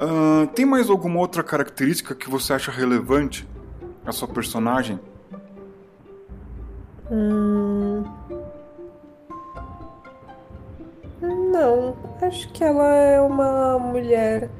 uh, 0.00 0.46
tem 0.48 0.64
mais 0.66 0.90
alguma 0.90 1.20
outra 1.20 1.42
característica 1.42 2.14
que 2.14 2.28
você 2.28 2.52
acha 2.52 2.70
relevante 2.70 3.48
a 4.04 4.12
sua 4.12 4.28
personagem? 4.28 5.00
Hum... 7.10 8.04
Não, 11.20 11.96
acho 12.20 12.50
que 12.52 12.62
ela 12.62 12.94
é 12.94 13.20
uma 13.20 13.78
mulher 13.78 14.50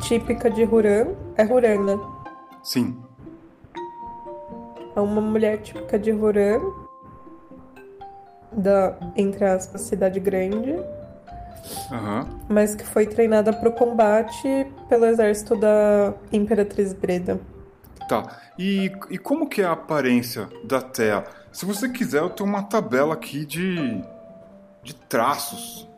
típica 0.00 0.50
de 0.50 0.64
Huran. 0.64 1.08
É 1.36 1.44
Huran, 1.44 1.84
né? 1.84 2.00
Sim. 2.62 2.96
É 4.96 5.00
uma 5.00 5.20
mulher 5.20 5.58
típica 5.58 5.98
de 5.98 6.12
Huran, 6.12 6.60
da, 8.52 8.96
entre 9.16 9.44
aspas, 9.44 9.82
cidade 9.82 10.20
grande. 10.20 10.72
Uhum. 11.90 12.26
Mas 12.48 12.74
que 12.74 12.84
foi 12.84 13.06
treinada 13.06 13.52
para 13.52 13.68
o 13.68 13.72
combate 13.72 14.66
pelo 14.88 15.04
exército 15.06 15.56
da 15.56 16.14
Imperatriz 16.32 16.92
Breda. 16.92 17.40
Tá. 18.08 18.40
E, 18.58 18.92
e 19.08 19.18
como 19.18 19.48
que 19.48 19.62
é 19.62 19.64
a 19.64 19.72
aparência 19.72 20.48
da 20.64 20.80
Thea? 20.80 21.24
Se 21.52 21.64
você 21.64 21.88
quiser, 21.88 22.18
eu 22.18 22.30
tenho 22.30 22.48
uma 22.48 22.62
tabela 22.62 23.14
aqui 23.14 23.44
de, 23.44 24.02
de 24.82 24.94
traços. 24.94 25.88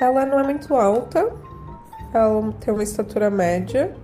Ela 0.00 0.26
não 0.26 0.40
é 0.40 0.42
muito 0.42 0.74
alta. 0.74 1.32
Ela 2.12 2.52
tem 2.60 2.74
uma 2.74 2.82
estatura 2.82 3.30
média. 3.30 3.94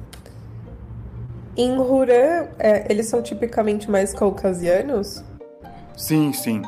Em 1.60 1.76
Huran, 1.76 2.50
é, 2.56 2.86
eles 2.88 3.06
são 3.06 3.20
tipicamente 3.20 3.90
mais 3.90 4.14
caucasianos? 4.14 5.24
Sim, 5.96 6.32
sim. 6.32 6.62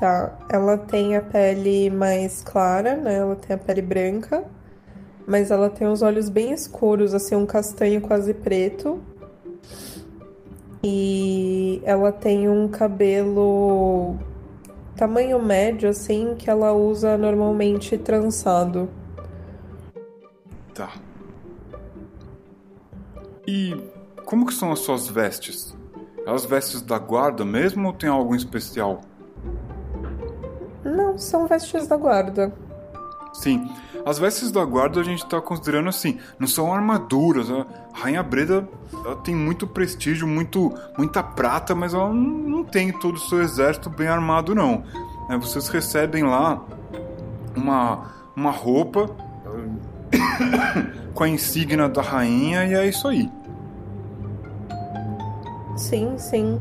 Tá. 0.00 0.36
Ela 0.50 0.76
tem 0.76 1.14
a 1.14 1.22
pele 1.22 1.88
mais 1.90 2.42
clara, 2.42 2.96
né? 2.96 3.18
Ela 3.18 3.36
tem 3.36 3.54
a 3.54 3.58
pele 3.58 3.80
branca. 3.80 4.42
Mas 5.24 5.52
ela 5.52 5.70
tem 5.70 5.86
os 5.86 6.02
olhos 6.02 6.28
bem 6.28 6.52
escuros, 6.52 7.14
assim, 7.14 7.36
um 7.36 7.46
castanho 7.46 8.00
quase 8.00 8.34
preto. 8.34 9.00
E 10.82 11.80
ela 11.84 12.10
tem 12.10 12.48
um 12.48 12.66
cabelo 12.66 14.16
tamanho 14.96 15.40
médio, 15.40 15.88
assim, 15.88 16.34
que 16.36 16.50
ela 16.50 16.72
usa 16.72 17.16
normalmente 17.16 17.96
trançado. 17.96 18.90
Tá. 20.74 20.90
E 23.46 23.76
como 24.24 24.46
que 24.46 24.54
são 24.54 24.72
as 24.72 24.80
suas 24.80 25.08
vestes? 25.08 25.76
As 26.26 26.44
vestes 26.44 26.80
da 26.80 26.98
guarda 26.98 27.44
mesmo 27.44 27.88
ou 27.88 27.92
tem 27.92 28.08
algo 28.08 28.34
em 28.34 28.38
especial? 28.38 29.00
Não, 30.84 31.18
são 31.18 31.46
vestes 31.46 31.86
da 31.86 31.96
guarda. 31.96 32.52
Sim, 33.34 33.68
as 34.06 34.18
vestes 34.18 34.52
da 34.52 34.64
guarda 34.64 35.00
a 35.00 35.02
gente 35.02 35.24
está 35.24 35.40
considerando 35.40 35.88
assim, 35.88 36.18
não 36.38 36.46
são 36.46 36.72
armaduras. 36.72 37.50
A 37.50 37.66
Rainha 37.92 38.22
Breda 38.22 38.68
tem 39.22 39.34
muito 39.34 39.66
prestígio, 39.66 40.26
muito, 40.26 40.72
muita 40.96 41.22
prata, 41.22 41.74
mas 41.74 41.94
ela 41.94 42.12
não 42.12 42.62
tem 42.62 42.92
todo 42.92 43.16
o 43.16 43.20
seu 43.20 43.42
exército 43.42 43.90
bem 43.90 44.08
armado, 44.08 44.54
não. 44.54 44.84
É, 45.28 45.36
vocês 45.36 45.68
recebem 45.68 46.22
lá 46.22 46.62
uma, 47.56 48.10
uma 48.36 48.50
roupa 48.50 49.10
com 51.14 51.24
a 51.24 51.28
insígnia 51.28 51.88
da 51.88 52.02
rainha 52.02 52.64
e 52.66 52.74
é 52.74 52.86
isso 52.86 53.06
aí. 53.08 53.30
Sim, 55.76 56.16
sim. 56.18 56.60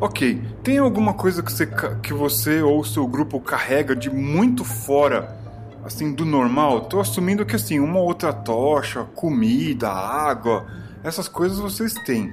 Ok. 0.00 0.42
Tem 0.62 0.78
alguma 0.78 1.14
coisa 1.14 1.42
que 1.42 1.52
você, 1.52 1.66
que 2.02 2.12
você 2.12 2.62
ou 2.62 2.84
seu 2.84 3.06
grupo 3.06 3.40
carrega 3.40 3.94
de 3.94 4.10
muito 4.10 4.64
fora, 4.64 5.36
assim, 5.84 6.12
do 6.12 6.24
normal? 6.24 6.82
Tô 6.82 7.00
assumindo 7.00 7.44
que, 7.46 7.56
assim, 7.56 7.80
uma 7.80 8.00
outra 8.00 8.32
tocha, 8.32 9.04
comida, 9.14 9.88
água, 9.88 10.66
essas 11.02 11.28
coisas 11.28 11.58
vocês 11.58 11.94
têm. 12.06 12.32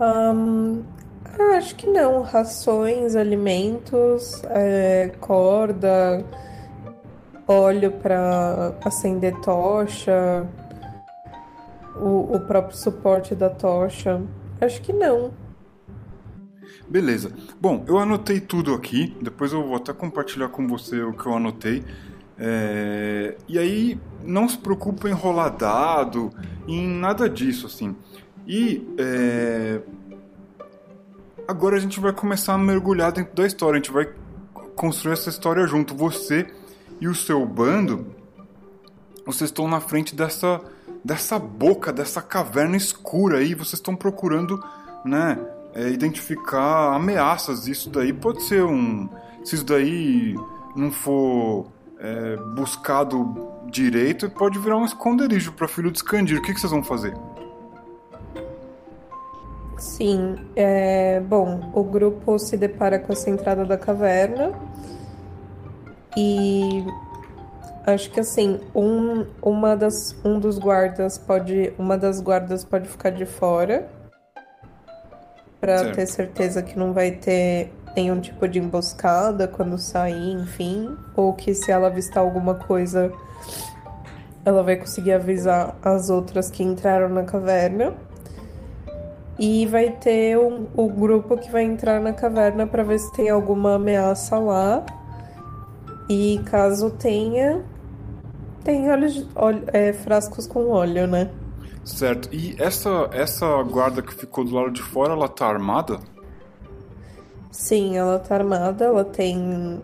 Um, 0.00 0.82
acho 1.56 1.74
que 1.76 1.86
não. 1.86 2.22
Rações, 2.22 3.14
alimentos, 3.14 4.42
é, 4.46 5.12
corda, 5.20 6.24
óleo 7.46 7.92
para 7.92 8.74
acender 8.84 9.34
tocha, 9.40 10.46
o, 11.96 12.36
o 12.36 12.40
próprio 12.40 12.76
suporte 12.76 13.34
da 13.34 13.50
tocha. 13.50 14.22
Acho 14.60 14.80
que 14.80 14.92
não. 14.92 15.32
Beleza. 16.88 17.32
Bom, 17.60 17.84
eu 17.86 17.98
anotei 17.98 18.40
tudo 18.40 18.74
aqui. 18.74 19.16
Depois 19.20 19.52
eu 19.52 19.66
vou 19.66 19.76
até 19.76 19.92
compartilhar 19.92 20.48
com 20.48 20.66
você 20.66 21.02
o 21.02 21.12
que 21.12 21.26
eu 21.26 21.34
anotei. 21.34 21.82
É... 22.38 23.36
E 23.48 23.58
aí, 23.58 24.00
não 24.24 24.48
se 24.48 24.58
preocupe 24.58 25.08
em 25.08 25.12
rolar 25.12 25.50
dado, 25.50 26.30
em 26.66 26.86
nada 26.86 27.28
disso, 27.28 27.66
assim. 27.66 27.96
E 28.46 28.86
é... 28.98 29.80
agora 31.46 31.76
a 31.76 31.80
gente 31.80 31.98
vai 32.00 32.12
começar 32.12 32.54
a 32.54 32.58
mergulhar 32.58 33.12
dentro 33.12 33.34
da 33.34 33.46
história. 33.46 33.74
A 33.74 33.82
gente 33.82 33.92
vai 33.92 34.08
construir 34.76 35.14
essa 35.14 35.28
história 35.28 35.66
junto. 35.66 35.94
Você 35.94 36.46
e 37.00 37.08
o 37.08 37.14
seu 37.14 37.44
bando, 37.46 38.06
vocês 39.26 39.50
estão 39.50 39.68
na 39.68 39.80
frente 39.80 40.14
dessa 40.14 40.60
dessa 41.04 41.36
boca, 41.36 41.92
dessa 41.92 42.22
caverna 42.22 42.76
escura 42.76 43.38
aí. 43.38 43.54
Vocês 43.54 43.74
estão 43.74 43.96
procurando, 43.96 44.62
né? 45.04 45.36
é, 45.74 45.88
identificar 45.88 46.94
ameaças. 46.94 47.66
Isso 47.66 47.90
daí 47.90 48.12
pode 48.12 48.42
ser 48.42 48.64
um. 48.64 49.08
Se 49.44 49.56
isso 49.56 49.64
daí 49.64 50.34
não 50.76 50.90
for 50.90 51.66
é, 51.98 52.36
buscado 52.54 53.48
direito, 53.66 54.30
pode 54.30 54.58
virar 54.58 54.76
um 54.76 54.84
esconderijo 54.84 55.52
para 55.52 55.66
filho 55.66 55.90
de 55.90 55.98
Scandir. 55.98 56.38
O 56.38 56.42
que, 56.42 56.54
que 56.54 56.60
vocês 56.60 56.70
vão 56.70 56.82
fazer? 56.82 57.14
Sim, 59.78 60.36
é, 60.54 61.18
bom, 61.20 61.72
o 61.74 61.82
grupo 61.82 62.38
se 62.38 62.56
depara 62.56 63.00
com 63.00 63.12
essa 63.12 63.28
entrada 63.28 63.64
da 63.64 63.76
caverna 63.76 64.52
e 66.16 66.84
acho 67.86 68.10
que 68.10 68.20
assim, 68.20 68.60
um, 68.74 69.26
uma 69.42 69.76
das, 69.76 70.16
um 70.24 70.38
dos 70.38 70.58
guardas 70.58 71.18
pode, 71.18 71.72
uma 71.78 71.96
das 71.96 72.20
guardas 72.20 72.64
pode 72.64 72.88
ficar 72.88 73.10
de 73.10 73.26
fora 73.26 73.88
para 75.60 75.92
ter 75.92 76.06
certeza 76.06 76.62
que 76.62 76.76
não 76.76 76.92
vai 76.92 77.12
ter 77.12 77.72
nenhum 77.94 78.20
tipo 78.20 78.48
de 78.48 78.58
emboscada 78.58 79.46
quando 79.46 79.78
sair, 79.78 80.32
enfim, 80.32 80.96
ou 81.16 81.32
que 81.34 81.54
se 81.54 81.70
ela 81.70 81.86
avistar 81.86 82.22
alguma 82.22 82.54
coisa, 82.54 83.12
ela 84.44 84.62
vai 84.62 84.76
conseguir 84.76 85.12
avisar 85.12 85.76
as 85.82 86.10
outras 86.10 86.50
que 86.50 86.62
entraram 86.62 87.08
na 87.08 87.22
caverna. 87.22 87.94
E 89.38 89.66
vai 89.66 89.90
ter 89.90 90.38
um, 90.38 90.66
o 90.76 90.88
grupo 90.88 91.36
que 91.36 91.50
vai 91.50 91.62
entrar 91.62 92.00
na 92.00 92.12
caverna 92.12 92.66
para 92.66 92.82
ver 92.82 92.98
se 92.98 93.12
tem 93.12 93.30
alguma 93.30 93.74
ameaça 93.74 94.38
lá. 94.38 94.84
E 96.14 96.38
caso 96.40 96.90
tenha, 96.90 97.64
tem 98.62 98.90
olhos, 98.90 99.26
óleo, 99.34 99.64
é, 99.68 99.94
frascos 99.94 100.46
com 100.46 100.68
óleo, 100.68 101.06
né? 101.06 101.30
Certo. 101.86 102.28
E 102.30 102.54
essa, 102.58 103.08
essa 103.12 103.62
guarda 103.62 104.02
que 104.02 104.12
ficou 104.12 104.44
do 104.44 104.54
lado 104.54 104.70
de 104.70 104.82
fora, 104.82 105.14
ela 105.14 105.26
tá 105.26 105.46
armada? 105.46 105.98
Sim, 107.50 107.96
ela 107.96 108.18
tá 108.18 108.34
armada. 108.34 108.84
Ela 108.84 109.06
tem 109.06 109.82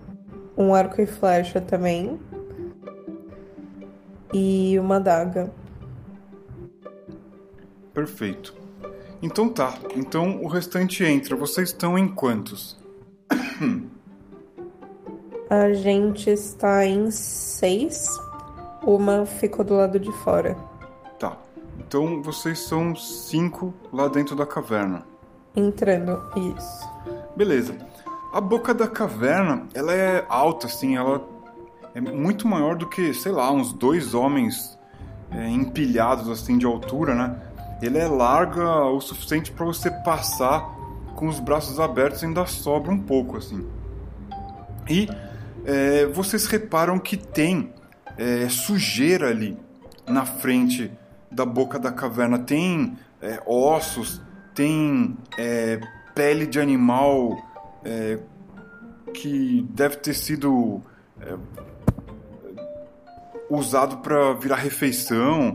um 0.54 0.74
arco 0.74 1.00
e 1.00 1.06
flecha 1.06 1.62
também. 1.62 2.20
E 4.30 4.78
uma 4.78 5.00
daga. 5.00 5.50
Perfeito. 7.94 8.54
Então 9.22 9.48
tá. 9.48 9.78
Então 9.96 10.42
o 10.42 10.46
restante 10.46 11.02
entra. 11.04 11.34
Vocês 11.34 11.70
estão 11.70 11.96
em 11.96 12.06
quantos? 12.06 12.76
A 15.50 15.72
gente 15.72 16.28
está 16.28 16.84
em 16.84 17.10
seis. 17.10 18.08
Uma 18.82 19.24
ficou 19.24 19.64
do 19.64 19.76
lado 19.76 19.98
de 19.98 20.12
fora. 20.12 20.54
Tá. 21.18 21.38
Então 21.78 22.22
vocês 22.22 22.58
são 22.58 22.94
cinco 22.94 23.72
lá 23.90 24.08
dentro 24.08 24.36
da 24.36 24.44
caverna. 24.44 25.06
Entrando, 25.56 26.22
isso. 26.36 26.88
Beleza. 27.34 27.74
A 28.32 28.42
boca 28.42 28.74
da 28.74 28.86
caverna, 28.86 29.66
ela 29.72 29.94
é 29.94 30.24
alta, 30.28 30.66
assim, 30.66 30.96
ela 30.96 31.26
é 31.94 32.00
muito 32.00 32.46
maior 32.46 32.76
do 32.76 32.86
que, 32.86 33.14
sei 33.14 33.32
lá, 33.32 33.50
uns 33.50 33.72
dois 33.72 34.12
homens 34.12 34.78
é, 35.30 35.48
empilhados, 35.48 36.28
assim, 36.28 36.58
de 36.58 36.66
altura, 36.66 37.14
né? 37.14 37.40
Ele 37.80 37.96
é 37.96 38.06
larga 38.06 38.84
o 38.84 39.00
suficiente 39.00 39.50
para 39.50 39.64
você 39.64 39.90
passar 39.90 40.76
com 41.16 41.26
os 41.26 41.40
braços 41.40 41.80
abertos 41.80 42.22
e 42.22 42.26
ainda 42.26 42.44
sobra 42.44 42.92
um 42.92 42.98
pouco, 42.98 43.38
assim. 43.38 43.66
E 44.88 45.08
é, 45.64 46.06
vocês 46.06 46.46
reparam 46.46 46.98
que 46.98 47.16
tem 47.16 47.72
é, 48.16 48.48
sujeira 48.48 49.28
ali 49.28 49.56
na 50.06 50.24
frente 50.24 50.90
da 51.30 51.44
boca 51.44 51.78
da 51.78 51.92
caverna. 51.92 52.38
Tem 52.38 52.96
é, 53.20 53.42
ossos, 53.46 54.20
tem 54.54 55.16
é, 55.36 55.80
pele 56.14 56.46
de 56.46 56.60
animal 56.60 57.36
é, 57.84 58.18
que 59.14 59.66
deve 59.70 59.96
ter 59.96 60.14
sido 60.14 60.82
é, 61.20 61.36
usado 63.50 63.98
para 63.98 64.34
virar 64.34 64.56
refeição. 64.56 65.54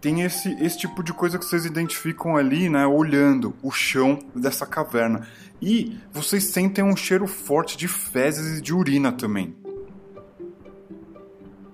tem 0.00 0.22
esse, 0.22 0.52
esse 0.62 0.78
tipo 0.78 1.02
de 1.02 1.12
coisa 1.12 1.38
que 1.38 1.44
vocês 1.44 1.64
identificam 1.64 2.36
ali, 2.36 2.68
né, 2.68 2.86
olhando 2.86 3.54
o 3.62 3.70
chão 3.70 4.18
dessa 4.34 4.64
caverna. 4.66 5.26
E 5.60 5.98
vocês 6.12 6.44
sentem 6.44 6.84
um 6.84 6.96
cheiro 6.96 7.26
forte 7.26 7.76
de 7.76 7.88
fezes 7.88 8.58
e 8.58 8.62
de 8.62 8.74
urina 8.74 9.12
também. 9.12 9.54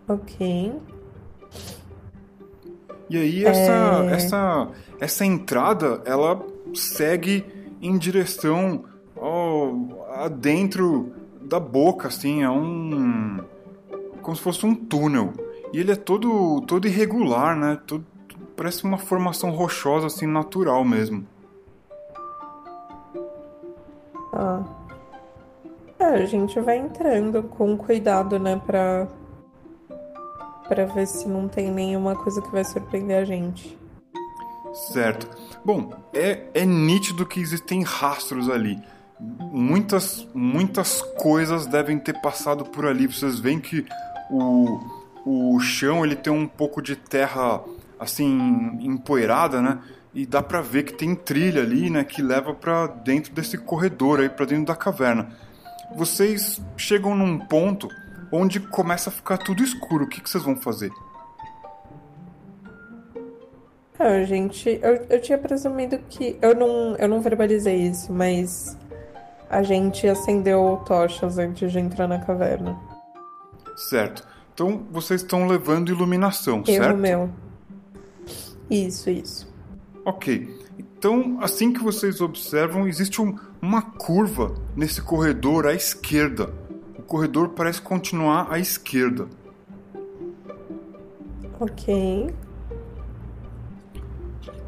Ok. 0.08 0.72
E 3.08 3.16
aí 3.16 3.44
essa, 3.44 4.04
é... 4.04 4.12
essa, 4.14 4.68
essa 5.00 5.24
entrada, 5.24 6.02
ela 6.04 6.44
segue 6.74 7.44
em 7.80 7.98
direção 7.98 8.84
ao, 9.16 10.06
adentro 10.14 11.12
da 11.40 11.58
boca, 11.58 12.08
assim, 12.08 12.42
é 12.42 12.50
um... 12.50 13.40
como 14.22 14.36
se 14.36 14.42
fosse 14.42 14.64
um 14.64 14.74
túnel. 14.74 15.32
E 15.72 15.78
ele 15.78 15.92
é 15.92 15.96
todo, 15.96 16.60
todo 16.62 16.86
irregular, 16.86 17.56
né? 17.56 17.78
Todo, 17.86 18.04
parece 18.56 18.84
uma 18.84 18.98
formação 18.98 19.50
rochosa, 19.50 20.06
assim, 20.06 20.26
natural 20.26 20.84
mesmo. 20.84 21.26
Ah. 24.32 24.62
É, 25.98 26.04
a 26.04 26.26
gente 26.26 26.58
vai 26.60 26.78
entrando 26.78 27.44
com 27.44 27.76
cuidado, 27.76 28.38
né, 28.38 28.60
pra, 28.66 29.06
pra 30.66 30.84
ver 30.86 31.06
se 31.06 31.28
não 31.28 31.46
tem 31.46 31.70
nenhuma 31.70 32.16
coisa 32.16 32.42
que 32.42 32.50
vai 32.50 32.64
surpreender 32.64 33.18
a 33.18 33.24
gente. 33.24 33.78
Certo. 34.72 35.28
Bom, 35.64 35.92
é, 36.12 36.46
é 36.54 36.64
nítido 36.64 37.26
que 37.26 37.38
existem 37.38 37.82
rastros 37.82 38.48
ali. 38.48 38.82
Muitas, 39.20 40.26
muitas 40.34 41.02
coisas 41.02 41.66
devem 41.66 41.98
ter 41.98 42.20
passado 42.20 42.64
por 42.64 42.86
ali. 42.86 43.06
Vocês 43.06 43.38
veem 43.38 43.60
que 43.60 43.86
o, 44.28 44.80
o 45.24 45.60
chão 45.60 46.04
ele 46.04 46.16
tem 46.16 46.32
um 46.32 46.48
pouco 46.48 46.82
de 46.82 46.96
terra 46.96 47.62
assim 48.00 48.76
empoeirada, 48.80 49.62
né? 49.62 49.78
E 50.14 50.26
dá 50.26 50.42
para 50.42 50.60
ver 50.60 50.82
que 50.84 50.92
tem 50.92 51.14
trilha 51.14 51.62
ali, 51.62 51.88
né, 51.88 52.04
que 52.04 52.20
leva 52.20 52.54
para 52.54 52.86
dentro 52.86 53.32
desse 53.32 53.56
corredor 53.56 54.20
aí, 54.20 54.28
para 54.28 54.44
dentro 54.44 54.66
da 54.66 54.76
caverna. 54.76 55.30
Vocês 55.94 56.60
chegam 56.76 57.16
num 57.16 57.38
ponto 57.38 57.88
onde 58.30 58.60
começa 58.60 59.10
a 59.10 59.12
ficar 59.12 59.38
tudo 59.38 59.62
escuro. 59.62 60.04
O 60.04 60.08
que, 60.08 60.20
que 60.20 60.28
vocês 60.28 60.42
vão 60.42 60.56
fazer? 60.56 60.90
Ah, 63.98 64.24
gente, 64.24 64.80
eu, 64.82 65.06
eu 65.08 65.20
tinha 65.20 65.38
presumido 65.38 65.98
que 66.08 66.36
eu 66.42 66.54
não, 66.54 66.96
eu 66.96 67.06
não 67.06 67.20
verbalizei 67.20 67.76
isso, 67.76 68.12
mas 68.12 68.76
a 69.48 69.62
gente 69.62 70.08
acendeu 70.08 70.82
tochas 70.86 71.38
antes 71.38 71.70
de 71.70 71.78
entrar 71.78 72.08
na 72.08 72.18
caverna. 72.18 72.76
Certo. 73.76 74.26
Então 74.54 74.82
vocês 74.90 75.22
estão 75.22 75.46
levando 75.46 75.90
iluminação, 75.90 76.64
Erro 76.66 76.84
certo? 76.84 76.96
meu. 76.98 77.30
Isso, 78.70 79.10
isso. 79.10 79.51
Ok. 80.04 80.48
Então, 80.78 81.38
assim 81.40 81.72
que 81.72 81.82
vocês 81.82 82.20
observam, 82.20 82.86
existe 82.86 83.20
um, 83.20 83.36
uma 83.60 83.82
curva 83.82 84.54
nesse 84.76 85.00
corredor 85.00 85.66
à 85.66 85.74
esquerda. 85.74 86.52
O 86.98 87.02
corredor 87.02 87.50
parece 87.50 87.80
continuar 87.80 88.46
à 88.50 88.58
esquerda. 88.58 89.28
Ok. 91.60 92.34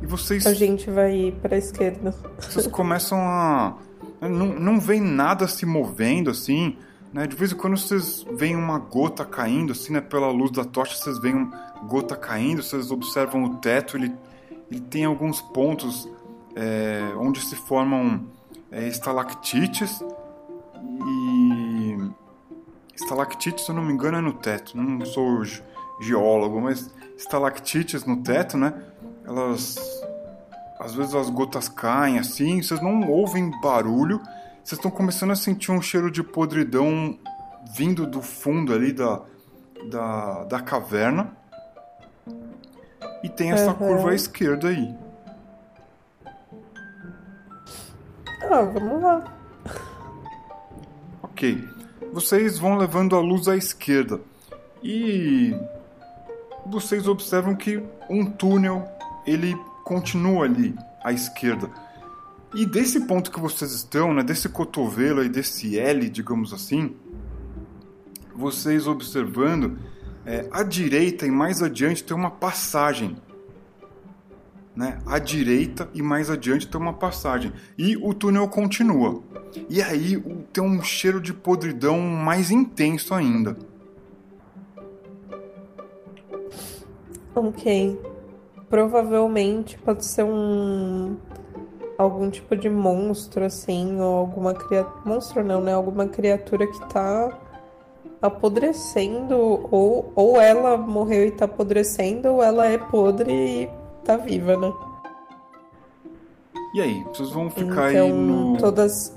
E 0.03 0.07
vocês. 0.07 0.47
A 0.47 0.55
gente 0.55 0.91
vai 0.91 1.35
para 1.43 1.57
a 1.57 1.59
esquerda. 1.59 2.15
Vocês 2.39 2.67
começam 2.67 3.19
a. 3.19 3.77
Não, 4.21 4.59
não 4.59 4.81
vem 4.81 5.01
nada 5.01 5.49
se 5.49 5.67
movendo 5.67 6.31
assim. 6.31 6.77
Né? 7.13 7.27
De 7.27 7.37
vez 7.37 7.53
em 7.53 7.57
quando 7.57 7.77
vocês 7.77 8.25
veem 8.35 8.57
uma 8.57 8.79
gota 8.79 9.25
caindo, 9.25 9.73
assim, 9.73 9.93
né? 9.93 10.01
Pela 10.01 10.31
luz 10.31 10.51
da 10.51 10.65
tocha, 10.65 10.97
vocês 10.97 11.19
veem 11.19 11.35
uma 11.35 11.75
gota 11.87 12.17
caindo, 12.17 12.63
vocês 12.63 12.91
observam 12.91 13.45
o 13.45 13.57
teto, 13.57 13.97
ele 13.97 14.13
ele 14.71 14.81
tem 14.81 15.05
alguns 15.05 15.41
pontos 15.41 16.09
é, 16.55 17.13
onde 17.17 17.41
se 17.41 17.57
formam 17.57 18.27
é, 18.71 18.87
estalactites 18.89 20.03
e 21.07 21.99
estalactites, 22.95 23.65
se 23.65 23.71
eu 23.71 23.75
não 23.75 23.85
me 23.85 23.93
engano, 23.93 24.19
é 24.19 24.21
no 24.21 24.33
teto. 24.33 24.77
Não 24.77 25.05
sou 25.05 25.43
geólogo, 26.01 26.61
mas 26.61 26.93
estalactites 27.17 28.05
no 28.05 28.23
teto, 28.23 28.57
né? 28.57 28.75
Elas 29.25 29.79
às 30.79 30.95
vezes 30.95 31.15
as 31.15 31.31
gotas 31.31 31.69
caem 31.69 32.19
assim, 32.19 32.61
vocês 32.61 32.81
não 32.83 33.09
ouvem 33.09 33.51
barulho, 33.63 34.21
vocês 34.63 34.79
estão 34.79 34.91
começando 34.91 35.31
a 35.31 35.37
sentir 35.37 35.71
um 35.71 35.81
cheiro 35.81 36.11
de 36.11 36.23
podridão 36.23 37.19
vindo 37.75 38.07
do 38.07 38.21
fundo 38.21 38.73
ali 38.73 38.93
da, 38.93 39.23
da, 39.91 40.45
da 40.45 40.61
caverna. 40.61 41.37
E 43.23 43.29
tem 43.29 43.53
essa 43.53 43.69
uhum. 43.69 43.75
curva 43.75 44.11
à 44.11 44.15
esquerda 44.15 44.69
aí. 44.69 44.95
Ah, 48.43 48.63
vamos 48.63 49.03
lá. 49.03 49.25
Ok. 51.23 51.67
Vocês 52.13 52.59
vão 52.59 52.77
levando 52.77 53.17
a 53.17 53.21
luz 53.21 53.49
à 53.49 53.57
esquerda. 53.57 54.21
E 54.83 55.55
vocês 56.67 57.09
observam 57.09 57.55
que 57.55 57.83
um 58.09 58.31
túnel 58.31 58.87
ele 59.27 59.57
continua 59.83 60.45
ali 60.45 60.75
à 61.03 61.13
esquerda. 61.13 61.69
E 62.55 62.65
desse 62.65 63.01
ponto 63.01 63.31
que 63.31 63.41
vocês 63.41 63.73
estão, 63.73 64.15
né, 64.15 64.23
desse 64.23 64.49
cotovelo 64.49 65.25
e 65.25 65.29
desse 65.29 65.79
L, 65.79 66.09
digamos 66.09 66.53
assim, 66.53 66.95
vocês 68.35 68.87
observando 68.87 69.79
é, 70.27 70.47
à 70.51 70.63
direita 70.63 71.27
e 71.27 71.31
mais 71.31 71.63
adiante 71.63 72.03
tem 72.03 72.17
uma 72.17 72.31
passagem. 72.31 73.17
Né? 74.75 74.99
À 75.07 75.19
direita 75.19 75.89
e 75.95 76.03
mais 76.03 76.31
adiante 76.31 76.67
tem 76.67 76.81
uma 76.81 76.95
passagem. 76.95 77.53
E 77.79 77.97
o 77.97 78.13
túnel 78.13 78.49
continua. 78.49 79.23
E 79.69 79.81
aí 79.81 80.21
tem 80.53 80.65
um 80.65 80.83
cheiro 80.83 81.21
de 81.21 81.33
podridão 81.33 82.01
mais 82.01 82.51
intenso 82.51 83.15
ainda. 83.15 83.57
Ok. 87.35 88.01
Provavelmente 88.69 89.79
pode 89.79 90.05
ser 90.05 90.25
um. 90.25 91.17
algum 91.97 92.29
tipo 92.31 92.57
de 92.57 92.69
monstro, 92.69 93.45
assim, 93.45 94.01
ou 94.01 94.17
alguma 94.17 94.55
criatura. 94.55 95.03
Monstro 95.05 95.45
não, 95.45 95.61
né? 95.61 95.73
Alguma 95.73 96.09
criatura 96.09 96.67
que 96.67 96.81
tá 96.89 97.39
apodrecendo, 98.27 99.37
ou, 99.71 100.11
ou 100.15 100.41
ela 100.41 100.77
morreu 100.77 101.27
e 101.27 101.31
tá 101.31 101.45
apodrecendo, 101.45 102.29
ou 102.33 102.43
ela 102.43 102.67
é 102.67 102.79
podre 102.79 103.31
e 103.33 103.71
tá 104.05 104.17
viva, 104.17 104.57
né? 104.57 104.73
E 106.75 106.81
aí, 106.81 107.05
vocês 107.05 107.31
vão 107.31 107.51
ficar 107.51 107.93
então, 107.93 108.07
aí 108.07 108.13
no. 108.13 108.57
todas. 108.57 109.15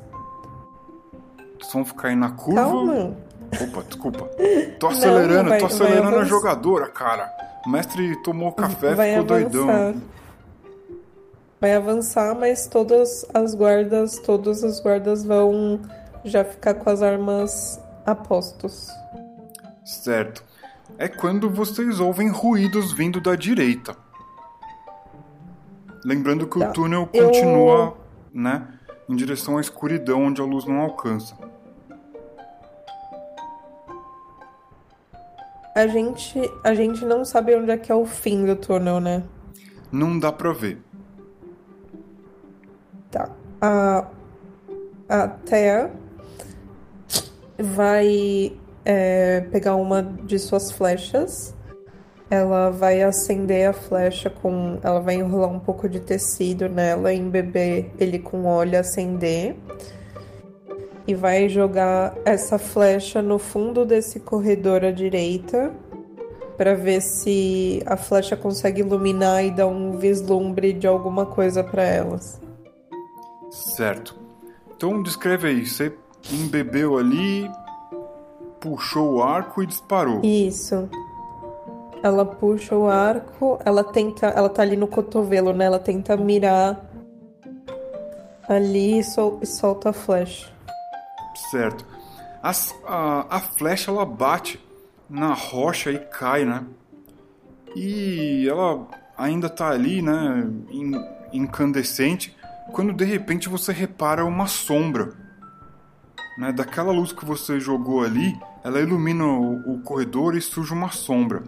Vocês 1.60 1.74
vão 1.74 1.86
ficar 1.86 2.10
aí 2.10 2.15
na 2.15 2.32
curva? 2.32 2.62
Calma. 2.62 3.17
Opa, 3.62 3.84
desculpa. 3.88 4.30
Tô 4.80 4.88
acelerando, 4.88 5.43
Não, 5.43 5.50
vai- 5.50 5.60
tô 5.60 5.65
acelerando 5.67 6.17
a 6.17 6.24
jogadora, 6.26 6.88
cara. 6.89 7.32
O 7.65 7.70
mestre 7.70 8.15
tomou 8.22 8.52
café, 8.52 8.93
vai 8.93 9.17
ficou 9.17 9.36
avançar. 9.36 9.50
doidão. 9.50 10.02
Vai 11.60 11.74
avançar, 11.74 12.36
mas 12.36 12.67
todas 12.67 13.26
as 13.34 13.56
guardas, 13.56 14.20
todos 14.20 14.62
os 14.63 14.80
guardas 14.80 15.24
vão 15.26 15.80
já 16.24 16.43
ficar 16.43 16.76
com 16.76 16.89
as 16.89 17.02
armas 17.02 17.80
a 18.08 18.15
postos. 18.15 18.89
Certo. 19.86 20.43
É 20.98 21.08
quando 21.10 21.50
vocês 21.50 22.00
ouvem 22.00 22.30
ruídos 22.30 22.93
vindo 22.93 23.20
da 23.20 23.36
direita. 23.36 23.96
Lembrando 26.06 26.48
que 26.48 26.58
Tá. 26.58 26.70
o 26.70 26.74
túnel 26.74 27.10
Eu- 27.13 27.26
continua, 27.26 27.98
né, 28.34 28.65
em 29.10 29.15
direção 29.15 29.58
à 29.58 29.62
escuridão 29.62 30.24
onde 30.24 30.41
a 30.41 30.46
luz 30.46 30.65
não 30.65 30.80
alcança. 30.80 31.36
A 35.76 35.86
gente, 35.86 36.39
a 36.63 36.74
gente 36.74 37.06
não 37.06 37.24
sabe 37.24 37.56
onde 37.56 37.70
é 37.72 37.78
que 37.78 37.91
é 37.91 37.96
o 37.96 38.06
fim 38.06 38.46
do 38.46 38.56
túnel, 38.56 39.00
né? 39.00 39.24
Não 39.91 40.17
dá 40.17 40.32
pra 40.32 40.52
ver. 40.52 40.82
Tá. 43.12 43.30
A, 43.62 44.08
a 45.08 45.28
Thea 45.28 45.91
vai 47.58 48.54
é, 48.86 49.41
pegar 49.52 49.76
uma 49.76 50.02
de 50.02 50.39
suas 50.39 50.72
flechas. 50.72 51.56
Ela 52.30 52.70
vai 52.70 53.02
acender 53.02 53.70
a 53.70 53.74
flecha 53.74 54.30
com. 54.30 54.80
Ela 54.84 55.00
vai 55.00 55.15
enrolar 55.15 55.50
um 55.50 55.60
pouco 55.60 55.88
de 55.88 56.00
tecido 56.00 56.67
nela, 56.67 57.13
embeber 57.13 57.91
ele 58.00 58.20
com 58.20 58.46
óleo, 58.46 58.80
acender. 58.80 59.56
E 61.08 61.15
vai 61.15 61.48
jogar 61.48 62.15
essa 62.26 62.58
flecha 62.58 63.22
no 63.22 63.39
fundo 63.39 63.86
desse 63.86 64.20
corredor 64.20 64.84
à 64.84 64.91
direita. 64.91 65.74
Pra 66.58 66.74
ver 66.74 67.02
se 67.02 67.84
a 67.86 67.96
flecha 67.96 68.36
consegue 68.36 68.82
iluminar 68.82 69.46
e 69.46 69.52
dar 69.52 69.67
um 69.67 69.91
vislumbre 69.98 70.74
de 70.74 70.88
alguma 70.88 71.26
coisa 71.26 71.63
pra 71.63 71.84
elas. 71.84 72.41
Certo. 73.52 74.15
Então 74.76 75.02
descreve 75.02 75.48
aí, 75.48 75.65
você 75.65 75.93
embebeu 76.32 76.98
ali, 76.98 77.50
puxou 78.60 79.16
o 79.16 79.24
arco 79.24 79.62
e 79.63 79.66
disparou. 79.66 80.22
Isso. 80.24 80.90
Ela 82.04 82.26
puxa 82.26 82.76
o 82.76 82.88
arco, 82.88 83.60
ela 83.66 83.84
tenta, 83.84 84.28
ela 84.28 84.50
tá 84.50 84.62
ali 84.62 84.78
no 84.78 84.88
cotovelo, 84.88 85.52
né? 85.54 85.66
Ela 85.66 85.80
tenta 85.80 86.16
mirar 86.16 86.80
ali 88.48 89.00
e, 89.00 89.04
sol- 89.04 89.40
e 89.42 89.46
solta 89.46 89.90
a 89.90 89.94
flecha. 89.94 90.52
Certo. 91.52 91.86
As- 92.42 92.74
a, 92.86 93.38
a 93.38 93.40
flecha 93.40 93.92
ela 93.92 94.06
bate 94.06 94.60
na 95.10 95.34
rocha 95.34 95.92
e 95.92 95.98
cai, 96.00 96.46
né? 96.46 96.63
E 97.76 98.48
ela 98.48 98.88
ainda 99.18 99.50
tá 99.50 99.70
ali, 99.70 100.02
né? 100.02 100.48
in- 100.70 101.04
incandescente. 101.34 102.36
Quando 102.72 102.94
de 102.94 103.06
repente 103.06 103.50
você 103.50 103.72
repara 103.72 104.24
uma 104.26 104.48
sombra. 104.48 105.13
Né? 106.38 106.52
Daquela 106.52 106.91
luz 106.91 107.12
que 107.12 107.26
você 107.26 107.60
jogou 107.60 108.04
ali, 108.04 108.39
ela 108.63 108.80
ilumina 108.80 109.26
o, 109.26 109.73
o 109.73 109.82
corredor 109.82 110.36
e 110.36 110.41
surge 110.41 110.73
uma 110.73 110.91
sombra. 110.91 111.43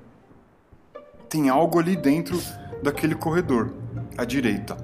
Tem 1.30 1.50
algo 1.50 1.80
ali 1.80 1.96
dentro 1.96 2.40
daquele 2.82 3.14
corredor, 3.14 3.72
à 4.18 4.26
direita. 4.26 4.76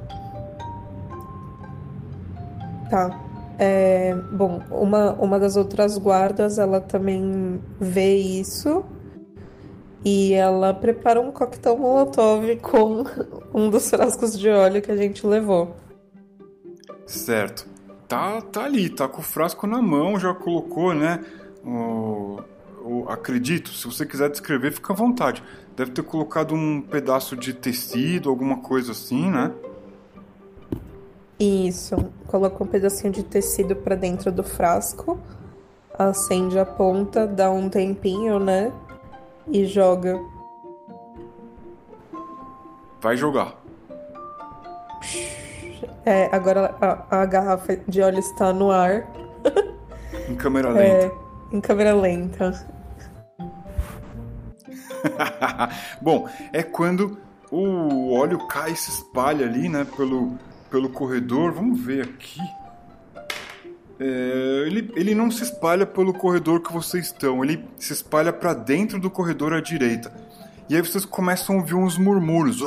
Tá. 2.90 3.22
É, 3.58 4.14
bom, 4.34 4.62
uma, 4.70 5.14
uma 5.14 5.40
das 5.40 5.56
outras 5.56 5.98
guardas, 5.98 6.60
ela 6.60 6.82
também 6.82 7.62
vê 7.80 8.16
isso. 8.16 8.84
E 10.04 10.34
ela 10.34 10.72
prepara 10.72 11.20
um 11.20 11.32
coquetel 11.32 11.78
molotov 11.78 12.56
com 12.58 13.04
um 13.52 13.72
dos 13.72 13.90
frascos 13.90 14.38
de 14.38 14.50
óleo 14.50 14.82
que 14.82 14.92
a 14.92 14.98
gente 14.98 15.26
levou. 15.26 15.76
Certo. 17.08 17.75
Tá, 18.08 18.40
tá 18.42 18.64
ali, 18.66 18.90
tá 18.90 19.08
com 19.08 19.20
o 19.20 19.24
frasco 19.24 19.66
na 19.66 19.82
mão, 19.82 20.20
já 20.20 20.34
colocou, 20.34 20.94
né? 20.94 21.24
O, 21.64 22.40
o- 22.84 23.06
acredito, 23.10 23.70
se 23.70 23.86
você 23.86 24.06
quiser 24.06 24.30
descrever, 24.30 24.72
fica 24.72 24.94
à 24.94 24.96
vontade. 24.96 25.42
Deve 25.76 25.92
ter 25.92 26.04
colocado 26.04 26.54
um 26.54 26.82
pedaço 26.82 27.36
de 27.36 27.54
tecido, 27.54 28.30
alguma 28.30 28.58
coisa 28.58 28.92
assim, 28.92 29.30
né? 29.30 29.52
Isso. 31.40 31.96
Coloca 32.28 32.64
um 32.64 32.68
pedacinho 32.68 33.12
de 33.12 33.24
tecido 33.24 33.76
pra 33.76 33.96
dentro 33.96 34.32
do 34.32 34.44
frasco, 34.44 35.20
acende 35.98 36.58
a 36.60 36.66
ponta, 36.66 37.26
dá 37.28 37.50
um 37.52 37.68
tempinho, 37.70 38.40
né? 38.40 38.72
E 39.52 39.66
joga. 39.66 40.18
Vai 43.02 43.18
jogar. 43.18 43.56
É, 46.06 46.30
agora 46.32 46.76
a, 46.82 47.22
a 47.22 47.26
garrafa 47.26 47.78
de 47.88 48.02
óleo 48.02 48.20
está 48.20 48.54
no 48.54 48.72
ar, 48.72 49.08
Em 50.28 50.36
câmera 50.36 50.70
é, 50.70 51.02
lenta. 51.04 51.16
em 51.52 51.62
câmera 51.62 51.94
lenta. 51.94 52.68
Bom, 56.02 56.28
é 56.52 56.64
quando 56.64 57.18
o 57.52 58.14
óleo 58.14 58.48
cai 58.48 58.72
e 58.72 58.76
se 58.76 58.90
espalha 58.92 59.46
ali, 59.46 59.70
né? 59.70 59.86
Pelo, 59.96 60.34
pelo 60.70 60.90
corredor. 60.90 61.52
Vamos 61.52 61.80
ver 61.80 62.04
aqui. 62.06 62.40
É, 64.00 64.64
ele, 64.68 64.92
ele 64.96 65.16
não 65.16 65.32
se 65.32 65.44
espalha 65.44 65.86
pelo 65.86 66.14
corredor 66.14 66.60
que 66.62 66.74
vocês 66.74 67.06
estão, 67.06 67.42
ele 67.44 67.64
se 67.78 67.94
espalha 67.94 68.34
para 68.34 68.54
dentro 68.54 69.00
do 69.00 69.10
corredor 69.10 69.54
à 69.54 69.62
direita. 69.62 70.12
E 70.68 70.76
aí 70.76 70.82
vocês 70.82 71.06
começam 71.06 71.56
a 71.56 71.60
ouvir 71.60 71.76
uns 71.76 71.98
murmúrios. 71.98 72.60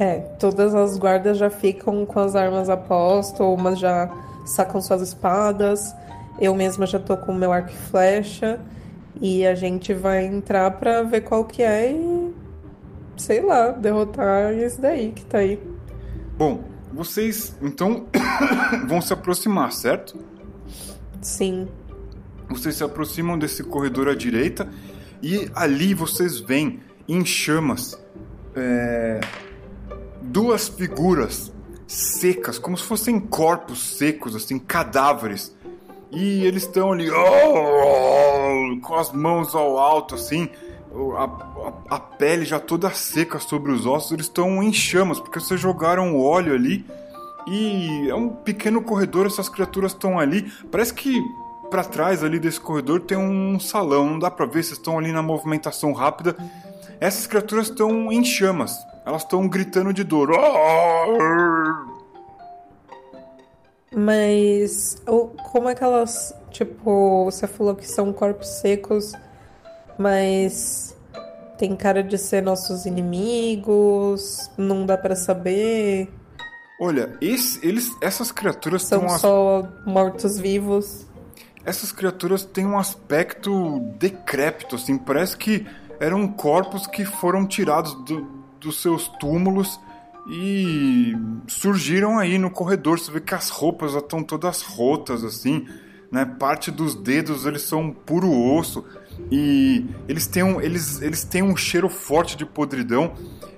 É, 0.00 0.20
todas 0.38 0.74
as 0.74 0.96
guardas 0.96 1.36
já 1.36 1.50
ficam 1.50 2.06
com 2.06 2.20
as 2.20 2.34
armas 2.34 2.70
a 2.70 2.76
posto, 2.76 3.44
umas 3.44 3.78
já 3.78 4.10
sacam 4.46 4.80
suas 4.80 5.02
espadas. 5.02 5.94
Eu 6.40 6.54
mesma 6.54 6.86
já 6.86 6.98
tô 6.98 7.18
com 7.18 7.32
o 7.32 7.34
meu 7.34 7.52
arco 7.52 7.68
e 7.68 7.90
flecha. 7.90 8.58
E 9.20 9.46
a 9.46 9.54
gente 9.54 9.92
vai 9.92 10.24
entrar 10.24 10.70
pra 10.70 11.02
ver 11.02 11.20
qual 11.20 11.44
que 11.44 11.62
é 11.62 11.92
e, 11.92 12.34
sei 13.18 13.42
lá, 13.42 13.72
derrotar 13.72 14.54
esse 14.54 14.80
daí 14.80 15.12
que 15.12 15.22
tá 15.26 15.36
aí. 15.36 15.62
Bom, 16.38 16.64
vocês 16.94 17.54
então 17.60 18.06
vão 18.88 19.02
se 19.02 19.12
aproximar, 19.12 19.70
certo? 19.70 20.18
Sim. 21.20 21.68
Vocês 22.48 22.76
se 22.76 22.82
aproximam 22.82 23.38
desse 23.38 23.62
corredor 23.62 24.08
à 24.08 24.14
direita 24.14 24.66
e 25.22 25.50
ali 25.54 25.92
vocês 25.92 26.40
veem 26.40 26.80
em 27.06 27.22
chamas 27.22 28.02
é, 28.56 29.20
duas 30.20 30.68
figuras 30.68 31.52
secas, 31.86 32.58
como 32.58 32.76
se 32.76 32.84
fossem 32.84 33.18
corpos 33.18 33.96
secos, 33.96 34.34
assim, 34.36 34.58
cadáveres. 34.58 35.54
E 36.12 36.44
eles 36.44 36.64
estão 36.64 36.92
ali 36.92 37.08
oh, 37.10 38.80
com 38.82 38.94
as 38.96 39.12
mãos 39.12 39.54
ao 39.54 39.78
alto, 39.78 40.14
assim, 40.16 40.48
a, 41.16 41.24
a- 41.24 41.72
a 41.96 42.00
pele 42.00 42.44
já 42.44 42.58
toda 42.58 42.90
seca 42.90 43.38
sobre 43.38 43.70
os 43.72 43.86
ossos. 43.86 44.12
Eles 44.12 44.26
estão 44.26 44.62
em 44.62 44.72
chamas 44.72 45.20
porque 45.20 45.38
vocês 45.40 45.60
jogaram 45.60 46.18
óleo 46.20 46.54
ali. 46.54 46.84
E 47.46 48.08
é 48.08 48.14
um 48.14 48.28
pequeno 48.28 48.82
corredor, 48.82 49.26
essas 49.26 49.48
criaturas 49.48 49.92
estão 49.92 50.18
ali. 50.18 50.50
Parece 50.70 50.92
que 50.92 51.20
pra 51.70 51.82
trás 51.84 52.22
ali 52.22 52.38
desse 52.38 52.60
corredor 52.60 53.00
tem 53.00 53.16
um 53.16 53.58
salão, 53.60 54.10
não 54.10 54.18
dá 54.18 54.30
pra 54.30 54.46
ver 54.46 54.62
se 54.64 54.72
estão 54.74 54.98
ali 54.98 55.10
na 55.12 55.22
movimentação 55.22 55.92
rápida. 55.92 56.36
Essas 57.00 57.26
criaturas 57.26 57.68
estão 57.68 58.10
em 58.12 58.24
chamas. 58.24 58.76
Elas 59.04 59.22
estão 59.22 59.48
gritando 59.48 59.92
de 59.92 60.04
dor. 60.04 60.30
Mas 63.92 65.02
como 65.52 65.68
é 65.68 65.74
que 65.74 65.82
elas, 65.82 66.32
tipo, 66.50 67.24
você 67.24 67.46
falou 67.46 67.74
que 67.74 67.86
são 67.86 68.12
corpos 68.12 68.46
secos, 68.60 69.12
mas 69.98 70.96
tem 71.58 71.74
cara 71.76 72.02
de 72.02 72.16
ser 72.16 72.40
nossos 72.42 72.86
inimigos, 72.86 74.48
não 74.56 74.86
dá 74.86 74.96
pra 74.96 75.16
saber, 75.16 76.08
Olha, 76.80 77.14
esse- 77.20 77.58
eles, 77.66 77.94
essas 78.00 78.32
criaturas 78.32 78.82
são 78.84 79.04
estão 79.04 79.18
só 79.18 79.68
mortos-vivos. 79.84 81.04
essas 81.64 81.92
criaturas 81.92 82.42
têm 82.44 82.64
um 82.64 82.78
aspecto 82.78 83.80
decrépito, 83.98 84.76
assim, 84.76 84.96
parece 84.96 85.36
que 85.36 85.66
eram 85.98 86.26
corpos 86.28 86.86
que 86.86 87.04
foram 87.04 87.46
tirados 87.46 87.92
do, 88.04 88.22
dos 88.60 88.80
seus 88.80 89.08
túmulos 89.18 89.80
e 90.28 91.14
surgiram 91.46 92.18
aí 92.18 92.38
no 92.38 92.50
corredor. 92.50 92.98
Você 92.98 93.10
vê 93.10 93.20
que 93.20 93.34
as 93.34 93.48
roupas 93.48 93.92
já 93.92 93.98
estão 93.98 94.22
todas 94.22 94.62
rotas, 94.62 95.24
assim, 95.24 95.66
né? 96.10 96.24
Parte 96.24 96.70
dos 96.70 96.94
dedos 96.94 97.46
eles 97.46 97.62
são 97.62 97.90
puro 97.90 98.30
osso 98.30 98.84
e 99.30 99.84
eles 100.08 100.26
têm 100.26 100.42
um, 100.42 100.60
eles, 100.60 101.00
eles 101.00 101.24
têm 101.24 101.42
um 101.42 101.56
cheiro 101.56 101.88
forte 101.88 102.36
de 102.36 102.44
podridão 102.44 103.12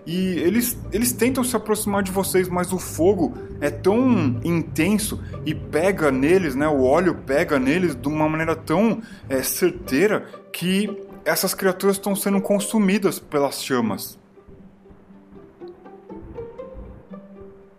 e 0.04 0.38
eles, 0.40 0.76
eles 0.92 1.12
tentam 1.12 1.44
se 1.44 1.54
aproximar 1.54 2.02
de 2.02 2.10
vocês, 2.10 2.48
mas 2.48 2.72
o 2.72 2.78
fogo 2.78 3.34
é 3.60 3.70
tão 3.70 4.40
intenso 4.42 5.22
e 5.46 5.54
pega 5.54 6.10
neles, 6.10 6.54
né? 6.54 6.66
O 6.66 6.82
óleo 6.82 7.14
pega 7.26 7.58
neles 7.58 7.94
de 7.94 8.08
uma 8.08 8.28
maneira 8.28 8.56
tão 8.56 9.00
é, 9.28 9.42
certeira 9.42 10.26
que 10.52 10.90
essas 11.24 11.54
criaturas 11.54 11.96
estão 11.96 12.16
sendo 12.16 12.40
consumidas 12.40 13.20
pelas 13.20 13.62
chamas. 13.62 14.18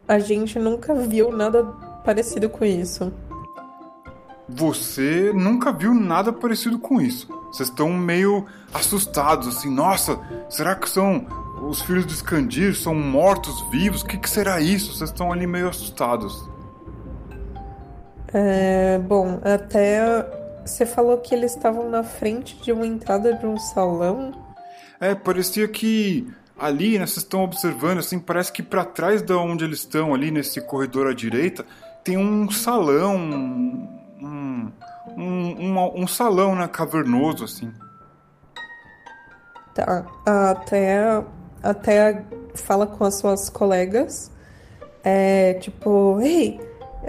A 0.08 0.20
gente 0.20 0.60
nunca 0.60 0.94
viu 0.94 1.32
nada 1.32 1.64
parecido 2.04 2.50
com 2.50 2.66
isso. 2.66 3.12
Você 4.48 5.32
nunca 5.34 5.72
viu 5.72 5.94
nada 5.94 6.34
parecido 6.34 6.78
com 6.78 7.02
isso. 7.02 7.28
Vocês 7.52 7.70
estão 7.70 7.90
meio 7.94 8.46
assustados, 8.74 9.48
assim, 9.48 9.70
nossa, 9.70 10.20
será 10.50 10.76
que 10.76 10.90
são 10.90 11.26
os 11.70 11.82
filhos 11.82 12.06
de 12.06 12.14
Scandir? 12.14 12.76
São 12.76 12.94
mortos 12.94 13.62
vivos? 13.70 14.02
O 14.02 14.06
que, 14.06 14.18
que 14.18 14.30
será 14.30 14.60
isso? 14.60 14.94
Vocês 14.94 15.10
estão 15.10 15.32
ali 15.32 15.48
meio 15.48 15.70
assustados. 15.70 16.50
É, 18.34 18.98
bom, 19.00 19.40
até 19.44 20.26
você 20.66 20.86
falou 20.86 21.18
que 21.20 21.34
eles 21.34 21.56
estavam 21.56 21.90
na 21.90 22.04
frente 22.04 22.56
de 22.62 22.72
uma 22.72 22.86
entrada 22.86 23.34
de 23.34 23.46
um 23.46 23.58
salão. 23.58 24.32
É, 25.00 25.14
parecia 25.14 25.68
que 25.68 26.28
ali, 26.58 27.00
né, 27.00 27.06
vocês 27.06 27.18
estão 27.18 27.44
observando, 27.44 28.00
assim, 28.00 28.20
parece 28.20 28.52
que 28.52 28.64
para 28.64 28.86
trás 28.86 29.22
de 29.22 29.34
onde 29.34 29.66
eles 29.66 29.80
estão, 29.80 30.14
ali 30.14 30.32
nesse 30.32 30.62
corredor 30.62 31.08
à 31.08 31.14
direita, 31.14 31.66
tem 32.04 32.18
um 32.18 32.50
salão, 32.52 33.16
um, 33.16 33.88
um, 34.22 34.72
um, 35.18 36.02
um 36.04 36.08
salão, 36.08 36.56
né, 36.56 36.68
cavernoso, 36.68 37.46
assim. 37.46 37.72
Tá, 39.74 40.06
até, 40.26 41.24
até 41.62 42.24
fala 42.54 42.86
com 42.86 43.04
as 43.04 43.16
suas 43.16 43.50
colegas, 43.50 44.32
é, 45.04 45.56
tipo, 45.56 46.20
ei, 46.22 46.60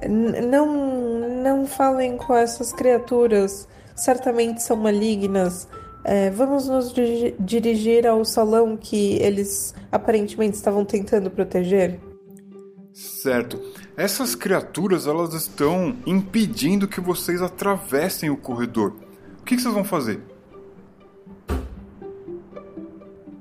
não, 0.09 0.67
não 1.43 1.67
falem 1.67 2.17
com 2.17 2.35
essas 2.35 2.73
criaturas, 2.73 3.69
certamente 3.95 4.63
são 4.63 4.77
malignas. 4.77 5.69
É, 6.05 6.29
vamos 6.31 6.69
nos 6.69 6.93
dirigir 7.41 8.07
ao 8.07 8.25
salão 8.27 8.77
que 8.77 9.15
eles 9.23 9.75
aparentemente 9.91 10.55
estavam 10.55 10.85
tentando 10.85 11.31
proteger? 11.31 11.99
Certo. 12.93 13.59
Essas 13.97 14.35
criaturas 14.35 15.07
elas 15.07 15.33
estão 15.33 15.97
impedindo 16.07 16.87
que 16.87 17.01
vocês 17.01 17.41
atravessem 17.41 18.29
o 18.29 18.37
corredor. 18.37 18.93
O 19.41 19.45
que, 19.45 19.57
que 19.57 19.63
vocês 19.63 19.73
vão 19.73 19.83
fazer? 19.83 20.21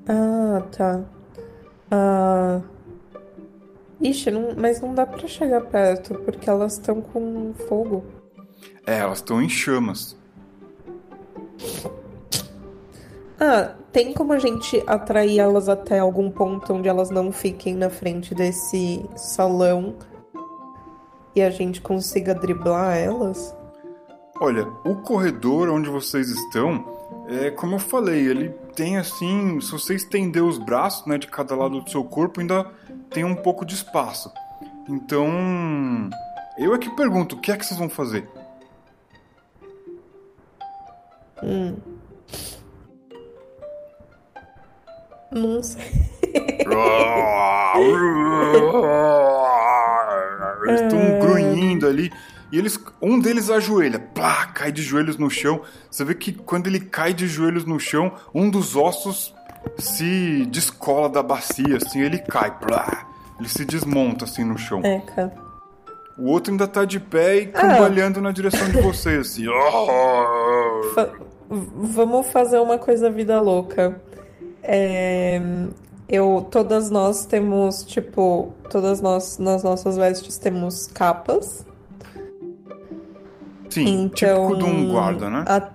Ah, 0.08 0.62
tá. 0.76 1.04
Ah. 1.90 2.60
Ixi, 4.00 4.30
não, 4.30 4.54
mas 4.56 4.80
não 4.80 4.94
dá 4.94 5.06
para 5.06 5.26
chegar 5.28 5.60
perto 5.62 6.14
porque 6.14 6.48
elas 6.48 6.74
estão 6.74 7.00
com 7.00 7.54
fogo. 7.68 8.04
É, 8.86 8.98
elas 8.98 9.18
estão 9.18 9.40
em 9.40 9.48
chamas. 9.48 10.16
Ah, 13.46 13.74
tem 13.92 14.14
como 14.14 14.32
a 14.32 14.38
gente 14.38 14.82
atrair 14.86 15.38
elas 15.38 15.68
até 15.68 15.98
algum 15.98 16.30
ponto 16.30 16.72
onde 16.72 16.88
elas 16.88 17.10
não 17.10 17.30
fiquem 17.30 17.74
na 17.74 17.90
frente 17.90 18.34
desse 18.34 19.04
salão 19.14 19.96
e 21.36 21.42
a 21.42 21.50
gente 21.50 21.82
consiga 21.82 22.34
driblar 22.34 22.96
elas? 22.96 23.54
Olha, 24.40 24.66
o 24.82 24.96
corredor 24.96 25.68
onde 25.68 25.90
vocês 25.90 26.30
estão, 26.30 26.86
é 27.28 27.50
como 27.50 27.74
eu 27.74 27.78
falei, 27.78 28.26
ele 28.26 28.48
tem 28.74 28.96
assim, 28.96 29.60
se 29.60 29.70
você 29.70 29.94
estender 29.94 30.42
os 30.42 30.56
braços, 30.56 31.04
né, 31.06 31.18
de 31.18 31.26
cada 31.26 31.54
lado 31.54 31.82
do 31.82 31.90
seu 31.90 32.02
corpo, 32.02 32.40
ainda 32.40 32.64
tem 33.10 33.24
um 33.24 33.34
pouco 33.34 33.66
de 33.66 33.74
espaço. 33.74 34.32
Então, 34.88 35.28
eu 36.56 36.74
é 36.74 36.78
que 36.78 36.88
pergunto, 36.96 37.36
o 37.36 37.40
que 37.42 37.52
é 37.52 37.58
que 37.58 37.66
vocês 37.66 37.78
vão 37.78 37.90
fazer? 37.90 38.26
Hum. 41.42 41.93
Sei. 45.62 45.82
Eles 50.66 50.80
estão 50.80 50.98
é... 50.98 51.18
grunhindo 51.20 51.86
ali. 51.86 52.10
E 52.52 52.58
eles, 52.58 52.78
um 53.02 53.18
deles 53.18 53.50
ajoelha, 53.50 53.98
plá, 53.98 54.46
cai 54.46 54.70
de 54.70 54.80
joelhos 54.80 55.16
no 55.16 55.28
chão. 55.28 55.62
Você 55.90 56.04
vê 56.04 56.14
que 56.14 56.32
quando 56.32 56.68
ele 56.68 56.78
cai 56.78 57.12
de 57.12 57.26
joelhos 57.26 57.64
no 57.64 57.80
chão, 57.80 58.12
um 58.32 58.48
dos 58.48 58.76
ossos 58.76 59.34
se 59.76 60.46
descola 60.46 61.08
da 61.08 61.22
bacia, 61.22 61.78
assim, 61.78 62.00
ele 62.00 62.18
cai, 62.18 62.56
plá. 62.56 63.08
Ele 63.40 63.48
se 63.48 63.64
desmonta 63.64 64.24
assim 64.24 64.44
no 64.44 64.56
chão. 64.56 64.80
É, 64.84 65.00
cara. 65.00 65.32
O 66.16 66.30
outro 66.30 66.52
ainda 66.52 66.68
tá 66.68 66.84
de 66.84 67.00
pé 67.00 67.38
e 67.38 67.46
cambaleando 67.46 68.20
ah. 68.20 68.22
na 68.22 68.30
direção 68.30 68.70
de 68.70 68.80
vocês, 68.80 69.32
assim. 69.32 69.46
Fa 70.94 71.10
vamos 71.50 72.28
fazer 72.28 72.58
uma 72.58 72.78
coisa 72.78 73.10
vida 73.10 73.40
louca. 73.40 74.00
É, 74.66 75.40
eu, 76.08 76.46
todas 76.50 76.90
nós 76.90 77.26
temos, 77.26 77.84
tipo, 77.84 78.52
todas 78.70 79.00
nós 79.00 79.38
nas 79.38 79.62
nossas 79.62 79.96
vestes 79.96 80.38
temos 80.38 80.86
capas. 80.86 81.66
Sim, 83.70 84.04
então, 84.04 84.48
típico 84.48 84.56
de 84.56 84.64
um 84.64 84.90
guarda, 84.90 85.28
né? 85.28 85.44
A, 85.46 85.70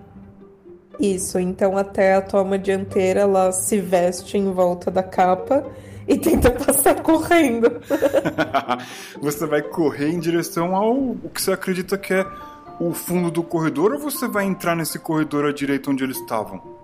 isso, 0.99 1.39
então 1.39 1.77
até 1.77 2.15
a 2.15 2.21
toma 2.21 2.57
dianteira 2.57 3.21
ela 3.21 3.51
se 3.51 3.79
veste 3.79 4.37
em 4.37 4.51
volta 4.51 4.91
da 4.91 5.01
capa 5.03 5.65
e 6.07 6.17
tenta 6.19 6.51
passar 6.51 7.01
correndo. 7.01 7.79
você 9.21 9.45
vai 9.45 9.61
correr 9.61 10.09
em 10.09 10.19
direção 10.19 10.75
ao 10.75 10.93
o 10.93 11.29
que 11.33 11.41
você 11.41 11.51
acredita 11.51 11.97
que 11.97 12.13
é 12.13 12.25
o 12.79 12.93
fundo 12.93 13.29
do 13.29 13.43
corredor 13.43 13.93
ou 13.93 13.99
você 13.99 14.27
vai 14.27 14.45
entrar 14.45 14.75
nesse 14.75 14.99
corredor 14.99 15.45
à 15.45 15.51
direita 15.51 15.89
onde 15.91 16.03
eles 16.03 16.17
estavam? 16.17 16.78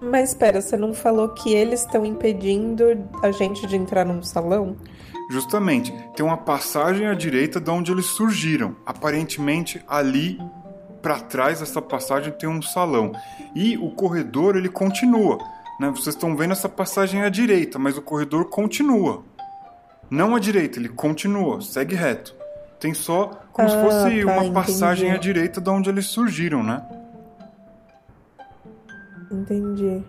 Mas 0.00 0.30
espera, 0.30 0.60
você 0.60 0.76
não 0.76 0.94
falou 0.94 1.30
que 1.30 1.52
eles 1.52 1.80
estão 1.80 2.04
impedindo 2.04 2.84
a 3.22 3.30
gente 3.32 3.66
de 3.66 3.76
entrar 3.76 4.04
num 4.04 4.22
salão? 4.22 4.76
Justamente, 5.30 5.92
tem 6.14 6.24
uma 6.24 6.36
passagem 6.36 7.06
à 7.06 7.14
direita 7.14 7.60
de 7.60 7.70
onde 7.70 7.92
eles 7.92 8.06
surgiram. 8.06 8.76
Aparentemente, 8.86 9.82
ali 9.86 10.38
para 11.02 11.20
trás 11.20 11.60
dessa 11.60 11.82
passagem 11.82 12.32
tem 12.32 12.48
um 12.48 12.62
salão. 12.62 13.12
E 13.54 13.76
o 13.76 13.90
corredor 13.90 14.56
ele 14.56 14.68
continua. 14.68 15.38
Né? 15.78 15.90
Vocês 15.90 16.14
estão 16.14 16.36
vendo 16.36 16.52
essa 16.52 16.68
passagem 16.68 17.22
à 17.22 17.28
direita, 17.28 17.78
mas 17.78 17.98
o 17.98 18.02
corredor 18.02 18.46
continua. 18.46 19.22
Não 20.10 20.34
à 20.34 20.38
direita, 20.38 20.78
ele 20.78 20.88
continua, 20.88 21.60
segue 21.60 21.94
reto. 21.94 22.34
Tem 22.80 22.94
só 22.94 23.42
como 23.52 23.68
ah, 23.68 23.70
se 23.70 23.82
fosse 23.82 24.24
tá, 24.24 24.32
uma 24.32 24.52
passagem 24.52 25.10
à 25.10 25.16
direita 25.16 25.60
de 25.60 25.68
onde 25.68 25.90
eles 25.90 26.06
surgiram, 26.06 26.62
né? 26.62 26.82
Entendi. 29.50 30.04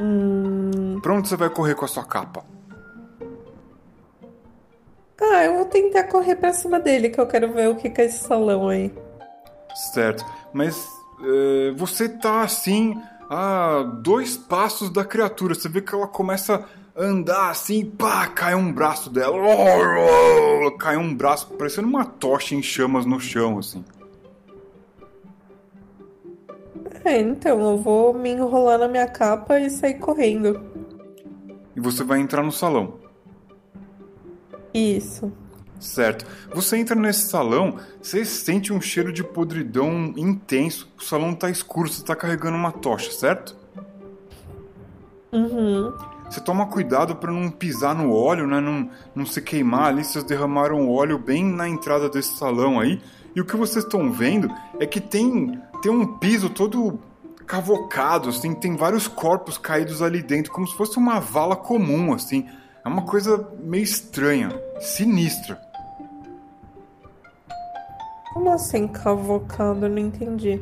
Hum... 0.00 1.00
Pra 1.02 1.14
onde 1.14 1.28
você 1.28 1.36
vai 1.36 1.50
correr 1.50 1.74
com 1.74 1.84
a 1.84 1.88
sua 1.88 2.04
capa? 2.04 2.44
Ah, 5.20 5.44
eu 5.44 5.54
vou 5.54 5.64
tentar 5.64 6.04
correr 6.04 6.36
pra 6.36 6.52
cima 6.52 6.78
dele, 6.78 7.08
que 7.08 7.20
eu 7.20 7.26
quero 7.26 7.52
ver 7.52 7.68
o 7.68 7.76
que 7.76 7.88
é 8.00 8.04
esse 8.04 8.24
salão 8.24 8.68
aí. 8.68 8.92
Certo, 9.92 10.24
mas 10.52 10.86
é, 11.20 11.72
você 11.72 12.08
tá 12.08 12.42
assim 12.42 13.00
a 13.28 13.82
dois 14.02 14.36
passos 14.36 14.90
da 14.90 15.04
criatura. 15.04 15.54
Você 15.54 15.68
vê 15.68 15.80
que 15.80 15.94
ela 15.94 16.06
começa 16.06 16.64
a 16.96 17.02
andar 17.02 17.50
assim, 17.50 17.84
pá, 17.84 18.26
cai 18.28 18.54
um 18.54 18.72
braço 18.72 19.10
dela. 19.10 19.36
Cai 20.78 20.96
um 20.96 21.14
braço, 21.14 21.46
parecendo 21.58 21.86
uma 21.86 22.04
tocha 22.04 22.54
em 22.54 22.62
chamas 22.62 23.06
no 23.06 23.20
chão, 23.20 23.58
assim. 23.58 23.84
É, 27.04 27.20
então, 27.20 27.60
eu 27.60 27.76
vou 27.76 28.14
me 28.14 28.30
enrolar 28.30 28.78
na 28.78 28.88
minha 28.88 29.06
capa 29.06 29.60
e 29.60 29.68
sair 29.68 29.94
correndo. 29.94 30.60
E 31.76 31.80
você 31.80 32.02
vai 32.02 32.20
entrar 32.20 32.42
no 32.42 32.50
salão. 32.50 32.94
Isso. 34.72 35.30
Certo. 35.78 36.24
Você 36.54 36.78
entra 36.78 36.96
nesse 36.96 37.28
salão, 37.28 37.76
você 38.00 38.24
sente 38.24 38.72
um 38.72 38.80
cheiro 38.80 39.12
de 39.12 39.22
podridão 39.22 40.14
intenso. 40.16 40.90
O 40.98 41.02
salão 41.02 41.34
tá 41.34 41.50
escuro, 41.50 41.88
você 41.88 42.02
tá 42.02 42.16
carregando 42.16 42.56
uma 42.56 42.72
tocha, 42.72 43.10
certo? 43.10 43.54
Uhum. 45.30 45.92
Você 46.30 46.40
toma 46.40 46.66
cuidado 46.66 47.16
para 47.16 47.30
não 47.30 47.50
pisar 47.50 47.94
no 47.94 48.14
óleo, 48.14 48.46
né? 48.46 48.60
Não, 48.60 48.88
não 49.14 49.26
se 49.26 49.42
queimar 49.42 49.88
ali. 49.88 50.02
Vocês 50.02 50.24
derramaram 50.24 50.88
óleo 50.88 51.18
bem 51.18 51.44
na 51.44 51.68
entrada 51.68 52.08
desse 52.08 52.36
salão 52.36 52.80
aí. 52.80 53.00
E 53.34 53.40
o 53.40 53.44
que 53.44 53.56
vocês 53.56 53.84
estão 53.84 54.12
vendo 54.12 54.48
é 54.78 54.86
que 54.86 55.00
tem, 55.00 55.60
tem 55.82 55.90
um 55.90 56.18
piso 56.18 56.48
todo 56.48 57.00
cavocado, 57.46 58.30
assim, 58.30 58.54
tem 58.54 58.76
vários 58.76 59.06
corpos 59.06 59.58
caídos 59.58 60.00
ali 60.00 60.22
dentro, 60.22 60.52
como 60.52 60.66
se 60.66 60.76
fosse 60.76 60.96
uma 60.96 61.20
vala 61.20 61.56
comum, 61.56 62.12
assim. 62.12 62.48
É 62.84 62.88
uma 62.88 63.02
coisa 63.02 63.48
meio 63.60 63.82
estranha, 63.82 64.50
sinistra. 64.80 65.60
Como 68.32 68.50
assim 68.50 68.88
cavocado? 68.88 69.86
Eu 69.86 69.90
não 69.90 69.98
entendi. 69.98 70.60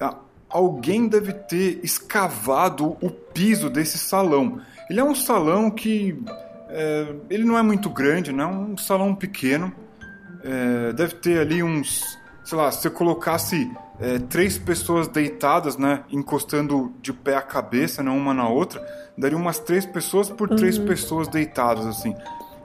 Ah, 0.00 0.16
alguém 0.48 1.08
deve 1.08 1.32
ter 1.32 1.80
escavado 1.82 2.96
o 3.02 3.10
piso 3.10 3.68
desse 3.68 3.98
salão. 3.98 4.60
Ele 4.88 5.00
é 5.00 5.04
um 5.04 5.14
salão 5.14 5.70
que. 5.70 6.22
É, 6.68 7.14
ele 7.28 7.44
não 7.44 7.58
é 7.58 7.62
muito 7.62 7.90
grande, 7.90 8.32
né? 8.32 8.46
Um 8.46 8.76
salão 8.76 9.14
pequeno. 9.14 9.72
É, 10.42 10.92
deve 10.92 11.14
ter 11.14 11.38
ali 11.38 11.62
uns. 11.62 12.18
Sei 12.44 12.56
lá, 12.56 12.70
se 12.70 12.82
você 12.82 12.90
colocasse 12.90 13.70
é, 13.98 14.18
três 14.18 14.56
pessoas 14.56 15.08
deitadas, 15.08 15.76
né? 15.76 16.04
Encostando 16.10 16.92
de 17.00 17.12
pé 17.12 17.36
a 17.36 17.42
cabeça, 17.42 18.02
né? 18.02 18.10
Uma 18.10 18.32
na 18.32 18.48
outra, 18.48 18.84
daria 19.18 19.36
umas 19.36 19.58
três 19.58 19.84
pessoas 19.84 20.30
por 20.30 20.50
uhum. 20.50 20.56
três 20.56 20.78
pessoas 20.78 21.28
deitadas, 21.28 21.86
assim. 21.86 22.14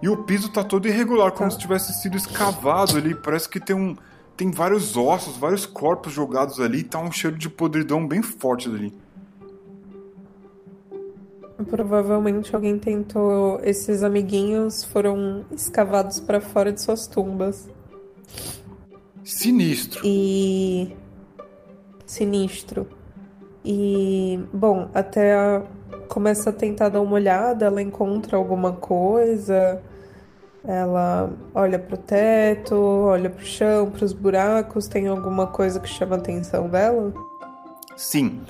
E 0.01 0.09
o 0.09 0.17
piso 0.17 0.49
tá 0.49 0.63
todo 0.63 0.87
irregular, 0.87 1.31
como 1.31 1.49
tá. 1.49 1.55
se 1.55 1.61
tivesse 1.61 1.93
sido 1.93 2.17
escavado 2.17 2.97
ali. 2.97 3.15
Parece 3.15 3.49
que 3.49 3.59
tem 3.59 3.75
um 3.75 3.95
tem 4.41 4.49
vários 4.49 4.97
ossos, 4.97 5.37
vários 5.37 5.67
corpos 5.67 6.13
jogados 6.13 6.59
ali, 6.59 6.81
tá 6.81 6.97
um 6.97 7.11
cheiro 7.11 7.37
de 7.37 7.47
podridão 7.47 8.07
bem 8.07 8.23
forte 8.23 8.67
ali. 8.67 8.91
Provavelmente 11.63 12.55
alguém 12.55 12.77
tentou. 12.77 13.59
Esses 13.63 14.03
amiguinhos 14.03 14.83
foram 14.83 15.45
escavados 15.51 16.19
para 16.19 16.41
fora 16.41 16.71
de 16.71 16.81
suas 16.81 17.07
tumbas. 17.07 17.69
Sinistro. 19.23 20.01
E. 20.03 20.95
Sinistro. 22.05 22.87
E. 23.63 24.39
Bom, 24.53 24.89
até 24.93 25.35
a... 25.35 25.63
começa 26.07 26.49
a 26.49 26.53
tentar 26.53 26.89
dar 26.89 27.01
uma 27.01 27.13
olhada, 27.13 27.65
ela 27.65 27.81
encontra 27.81 28.37
alguma 28.37 28.73
coisa. 28.73 29.81
Ela 30.63 31.31
olha 31.55 31.79
pro 31.79 31.97
teto, 31.97 32.75
olha 32.75 33.29
pro 33.29 33.43
chão, 33.45 33.89
pros 33.89 34.13
buracos. 34.13 34.87
Tem 34.87 35.07
alguma 35.07 35.47
coisa 35.47 35.79
que 35.79 35.89
chama 35.89 36.15
a 36.15 36.19
atenção 36.19 36.69
dela? 36.69 37.13
Sim. 37.95 38.41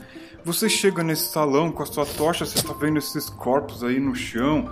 Você 0.43 0.67
chega 0.67 1.04
nesse 1.04 1.32
salão 1.32 1.71
com 1.71 1.84
a 1.84 1.86
sua 1.86 2.04
tocha, 2.04 2.47
você 2.47 2.63
tá 2.63 2.73
vendo 2.73 2.97
esses 2.97 3.30
corpos 3.30 3.84
aí 3.84 3.99
no 3.99 4.15
chão. 4.15 4.67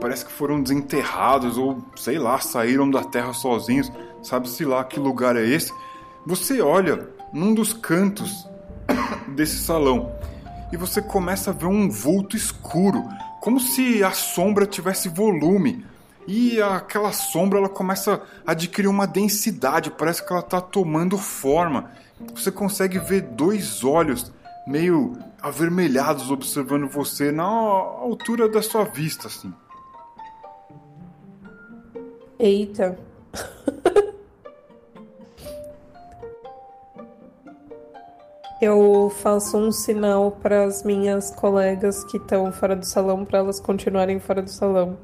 Parece 0.00 0.24
que 0.24 0.30
foram 0.30 0.62
desenterrados 0.62 1.58
ou, 1.58 1.82
sei 1.96 2.20
lá, 2.20 2.38
saíram 2.38 2.88
da 2.88 3.02
terra 3.02 3.32
sozinhos. 3.32 3.90
Sabe-se 4.22 4.64
lá 4.64 4.84
que 4.84 5.00
lugar 5.00 5.34
é 5.34 5.44
esse. 5.44 5.72
Você 6.24 6.60
olha 6.62 7.08
num 7.32 7.52
dos 7.52 7.72
cantos 7.72 8.46
desse 9.34 9.58
salão 9.58 10.12
e 10.72 10.76
você 10.76 11.02
começa 11.02 11.50
a 11.50 11.54
ver 11.54 11.66
um 11.66 11.90
vulto 11.90 12.36
escuro, 12.36 13.08
como 13.40 13.58
se 13.58 14.04
a 14.04 14.12
sombra 14.12 14.66
tivesse 14.66 15.08
volume 15.08 15.84
e 16.28 16.62
aquela 16.62 17.10
sombra 17.10 17.58
ela 17.58 17.68
começa 17.68 18.22
a 18.46 18.52
adquirir 18.52 18.86
uma 18.86 19.06
densidade, 19.06 19.90
parece 19.90 20.24
que 20.24 20.32
ela 20.32 20.42
está 20.42 20.60
tomando 20.60 21.18
forma. 21.18 21.90
Você 22.36 22.52
consegue 22.52 23.00
ver 23.00 23.22
dois 23.22 23.82
olhos 23.82 24.30
meio 24.70 25.12
avermelhados 25.42 26.30
observando 26.30 26.86
você 26.86 27.32
na 27.32 27.42
altura 27.42 28.48
da 28.48 28.62
sua 28.62 28.84
vista, 28.84 29.26
assim. 29.26 29.52
Eita. 32.38 32.96
Eu 38.62 39.10
faço 39.22 39.56
um 39.56 39.72
sinal 39.72 40.30
para 40.32 40.64
as 40.64 40.84
minhas 40.84 41.34
colegas 41.34 42.04
que 42.04 42.18
estão 42.18 42.52
fora 42.52 42.76
do 42.76 42.84
salão 42.84 43.24
para 43.24 43.38
elas 43.38 43.58
continuarem 43.58 44.20
fora 44.20 44.42
do 44.42 44.50
salão. 44.50 44.98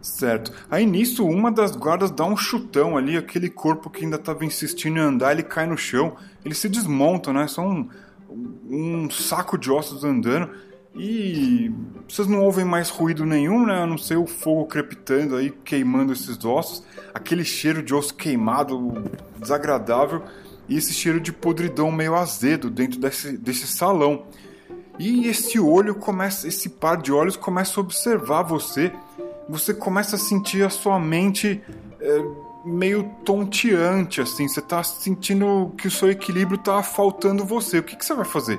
Certo. 0.00 0.52
Aí 0.70 0.86
nisso, 0.86 1.26
uma 1.26 1.50
das 1.50 1.74
guardas 1.76 2.10
dá 2.10 2.24
um 2.24 2.36
chutão 2.36 2.96
ali, 2.96 3.16
aquele 3.16 3.50
corpo 3.50 3.90
que 3.90 4.04
ainda 4.04 4.16
estava 4.16 4.44
insistindo 4.44 4.98
em 4.98 5.02
andar, 5.02 5.32
ele 5.32 5.42
cai 5.42 5.66
no 5.66 5.76
chão, 5.76 6.16
ele 6.44 6.54
se 6.54 6.68
desmonta, 6.68 7.32
né? 7.32 7.48
Só 7.48 7.62
um, 7.62 7.88
um 8.30 9.10
saco 9.10 9.58
de 9.58 9.70
ossos 9.70 10.04
andando. 10.04 10.50
E 10.94 11.72
vocês 12.08 12.26
não 12.26 12.42
ouvem 12.42 12.64
mais 12.64 12.90
ruído 12.90 13.24
nenhum, 13.24 13.64
né? 13.66 13.82
A 13.82 13.86
não 13.86 13.96
ser 13.96 14.16
o 14.16 14.26
fogo 14.26 14.66
crepitando 14.66 15.36
aí, 15.36 15.50
queimando 15.50 16.12
esses 16.12 16.44
ossos. 16.44 16.82
Aquele 17.14 17.44
cheiro 17.44 17.82
de 17.82 17.94
osso 17.94 18.14
queimado, 18.14 19.04
desagradável. 19.38 20.22
E 20.68 20.76
esse 20.76 20.92
cheiro 20.92 21.20
de 21.20 21.32
podridão 21.32 21.90
meio 21.92 22.14
azedo 22.14 22.70
dentro 22.70 22.98
desse, 22.98 23.36
desse 23.36 23.66
salão. 23.66 24.24
E 24.98 25.26
esse 25.28 25.58
olho 25.58 25.94
começa, 25.94 26.46
esse 26.46 26.68
par 26.68 27.00
de 27.00 27.12
olhos 27.12 27.36
começa 27.36 27.78
a 27.78 27.82
observar 27.82 28.42
você 28.42 28.92
você 29.50 29.74
começa 29.74 30.14
a 30.14 30.18
sentir 30.18 30.62
a 30.62 30.70
sua 30.70 31.00
mente 31.00 31.60
é, 32.00 32.24
meio 32.64 33.04
tonteante, 33.24 34.20
assim. 34.20 34.48
Você 34.48 34.60
tá 34.60 34.82
sentindo 34.82 35.72
que 35.76 35.88
o 35.88 35.90
seu 35.90 36.10
equilíbrio 36.10 36.58
tá 36.58 36.82
faltando 36.82 37.44
você. 37.44 37.78
O 37.78 37.82
que, 37.82 37.96
que 37.96 38.04
você 38.04 38.14
vai 38.14 38.24
fazer? 38.24 38.58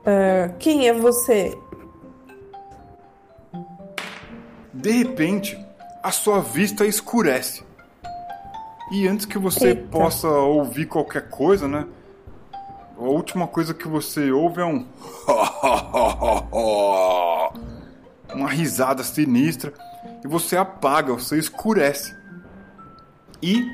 Uh, 0.00 0.56
quem 0.58 0.88
é 0.88 0.92
você? 0.92 1.56
De 4.72 4.92
repente, 4.92 5.58
a 6.02 6.10
sua 6.10 6.40
vista 6.40 6.86
escurece. 6.86 7.62
E 8.90 9.06
antes 9.06 9.26
que 9.26 9.38
você 9.38 9.68
Eita. 9.68 9.86
possa 9.88 10.28
ouvir 10.28 10.86
qualquer 10.86 11.28
coisa, 11.28 11.68
né? 11.68 11.86
A 12.98 13.02
última 13.02 13.46
coisa 13.46 13.72
que 13.72 13.86
você 13.86 14.32
ouve 14.32 14.60
é 14.60 14.64
um. 14.64 14.84
uma 18.34 18.48
risada 18.48 19.04
sinistra. 19.04 19.72
E 20.24 20.28
você 20.28 20.56
apaga, 20.56 21.12
você 21.12 21.38
escurece. 21.38 22.14
E. 23.42 23.64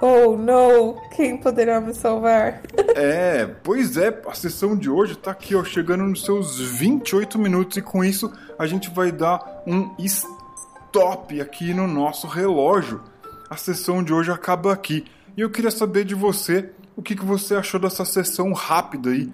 Oh 0.00 0.36
não! 0.36 1.00
Quem 1.14 1.36
poderá 1.36 1.80
me 1.80 1.94
salvar? 1.94 2.60
é, 2.94 3.46
pois 3.62 3.96
é, 3.96 4.22
a 4.26 4.34
sessão 4.34 4.76
de 4.76 4.90
hoje 4.90 5.16
tá 5.16 5.30
aqui, 5.30 5.54
ó, 5.54 5.64
chegando 5.64 6.04
nos 6.04 6.24
seus 6.24 6.60
28 6.60 7.38
minutos. 7.38 7.76
E 7.76 7.82
com 7.82 8.04
isso 8.04 8.30
a 8.58 8.66
gente 8.66 8.90
vai 8.90 9.10
dar 9.10 9.62
um 9.66 9.94
stop 10.00 11.40
aqui 11.40 11.72
no 11.72 11.86
nosso 11.86 12.26
relógio. 12.26 13.00
A 13.48 13.56
sessão 13.56 14.02
de 14.02 14.12
hoje 14.12 14.30
acaba 14.30 14.72
aqui. 14.72 15.04
E 15.36 15.40
eu 15.40 15.50
queria 15.50 15.70
saber 15.70 16.04
de 16.04 16.14
você 16.14 16.70
o 16.96 17.02
que, 17.02 17.16
que 17.16 17.24
você 17.24 17.54
achou 17.54 17.80
dessa 17.80 18.04
sessão 18.04 18.52
rápida 18.52 19.10
aí 19.10 19.32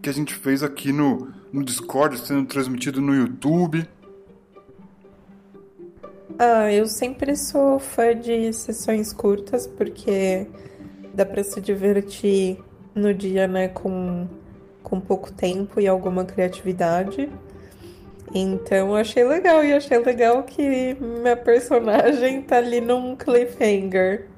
que 0.00 0.10
a 0.10 0.12
gente 0.12 0.34
fez 0.34 0.62
aqui 0.62 0.92
no, 0.92 1.32
no 1.52 1.64
Discord, 1.64 2.18
sendo 2.18 2.46
transmitido 2.46 3.00
no 3.00 3.14
YouTube. 3.14 3.88
Ah, 6.38 6.70
eu 6.70 6.86
sempre 6.86 7.34
sou 7.34 7.78
fã 7.78 8.14
de 8.14 8.52
sessões 8.52 9.10
curtas, 9.12 9.66
porque 9.66 10.46
dá 11.14 11.24
para 11.24 11.42
se 11.42 11.60
divertir 11.62 12.58
no 12.94 13.14
dia, 13.14 13.48
né, 13.48 13.68
com, 13.68 14.28
com 14.82 15.00
pouco 15.00 15.32
tempo 15.32 15.80
e 15.80 15.88
alguma 15.88 16.26
criatividade. 16.26 17.30
Então 18.34 18.94
achei 18.94 19.24
legal, 19.24 19.64
e 19.64 19.72
achei 19.72 19.98
legal 19.98 20.42
que 20.42 20.94
minha 21.00 21.36
personagem 21.36 22.42
tá 22.42 22.58
ali 22.58 22.82
num 22.82 23.16
cliffhanger. 23.16 24.28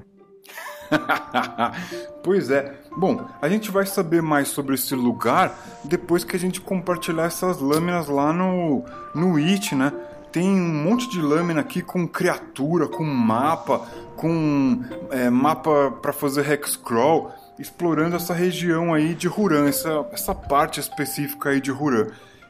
pois 2.23 2.49
é. 2.49 2.75
Bom, 2.95 3.25
a 3.41 3.49
gente 3.49 3.69
vai 3.71 3.85
saber 3.85 4.21
mais 4.21 4.47
sobre 4.47 4.75
esse 4.75 4.95
lugar 4.95 5.53
depois 5.83 6.23
que 6.23 6.35
a 6.35 6.39
gente 6.39 6.61
compartilhar 6.61 7.25
essas 7.25 7.59
lâminas 7.59 8.07
lá 8.07 8.31
no, 8.31 8.83
no 9.13 9.35
It, 9.35 9.75
né? 9.75 9.91
Tem 10.31 10.47
um 10.47 10.83
monte 10.83 11.09
de 11.09 11.21
lâmina 11.21 11.61
aqui 11.61 11.81
com 11.81 12.07
criatura, 12.07 12.87
com 12.87 13.03
mapa, 13.03 13.87
com 14.15 14.83
é, 15.09 15.29
mapa 15.29 15.91
para 16.01 16.13
fazer 16.13 16.49
hexcrawl, 16.51 17.31
explorando 17.57 18.15
essa 18.15 18.33
região 18.33 18.93
aí 18.93 19.15
de 19.15 19.27
Huran, 19.27 19.67
essa, 19.67 20.07
essa 20.11 20.35
parte 20.35 20.79
específica 20.79 21.49
aí 21.49 21.59
de 21.59 21.71
Huran. 21.71 22.07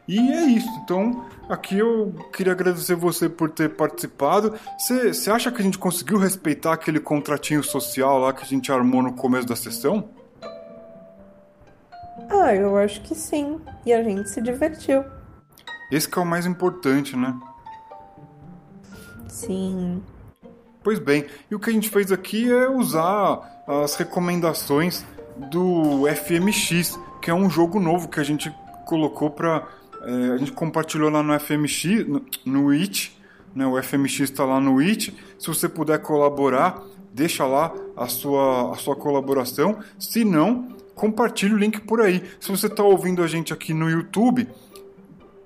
E 0.09 0.17
é 0.17 0.43
isso. 0.45 0.67
Então, 0.83 1.23
aqui 1.47 1.77
eu 1.77 2.13
queria 2.33 2.51
agradecer 2.51 2.95
você 2.95 3.29
por 3.29 3.49
ter 3.49 3.69
participado. 3.69 4.55
Você 4.77 5.29
acha 5.29 5.51
que 5.51 5.61
a 5.61 5.63
gente 5.63 5.77
conseguiu 5.77 6.17
respeitar 6.17 6.73
aquele 6.73 6.99
contratinho 6.99 7.63
social 7.63 8.17
lá 8.17 8.33
que 8.33 8.41
a 8.41 8.47
gente 8.47 8.71
armou 8.71 9.03
no 9.03 9.13
começo 9.13 9.47
da 9.47 9.55
sessão? 9.55 10.09
Ah, 12.27 12.55
eu 12.55 12.75
acho 12.75 13.01
que 13.01 13.13
sim. 13.13 13.61
E 13.85 13.93
a 13.93 14.03
gente 14.03 14.29
se 14.31 14.41
divertiu. 14.41 15.05
Esse 15.91 16.09
que 16.09 16.17
é 16.17 16.21
o 16.21 16.25
mais 16.25 16.47
importante, 16.47 17.15
né? 17.15 17.39
Sim. 19.29 20.01
Pois 20.83 20.99
bem, 20.99 21.25
e 21.49 21.55
o 21.55 21.59
que 21.59 21.69
a 21.69 21.73
gente 21.73 21.89
fez 21.89 22.11
aqui 22.11 22.51
é 22.51 22.69
usar 22.69 23.63
as 23.67 23.95
recomendações 23.95 25.05
do 25.51 26.05
FMX, 26.07 26.99
que 27.21 27.29
é 27.29 27.33
um 27.33 27.49
jogo 27.49 27.79
novo 27.79 28.07
que 28.07 28.19
a 28.19 28.23
gente 28.23 28.53
colocou 28.85 29.29
para 29.29 29.67
é, 30.01 30.31
a 30.33 30.37
gente 30.37 30.51
compartilhou 30.51 31.09
lá 31.09 31.21
no 31.21 31.37
FMX, 31.37 32.07
no, 32.07 32.25
no 32.45 32.69
It, 32.69 33.17
né? 33.53 33.65
O 33.65 33.81
FMX 33.81 34.21
está 34.21 34.45
lá 34.45 34.59
no 34.59 34.79
It. 34.79 35.15
Se 35.37 35.47
você 35.47 35.67
puder 35.67 35.99
colaborar, 35.99 36.81
deixa 37.13 37.45
lá 37.45 37.73
a 37.97 38.07
sua, 38.07 38.73
a 38.73 38.75
sua 38.75 38.95
colaboração. 38.95 39.79
Se 39.99 40.23
não, 40.23 40.69
compartilhe 40.95 41.53
o 41.53 41.57
link 41.57 41.81
por 41.81 42.01
aí. 42.01 42.23
Se 42.39 42.49
você 42.49 42.67
está 42.67 42.83
ouvindo 42.83 43.21
a 43.21 43.27
gente 43.27 43.51
aqui 43.51 43.73
no 43.73 43.89
YouTube, 43.89 44.47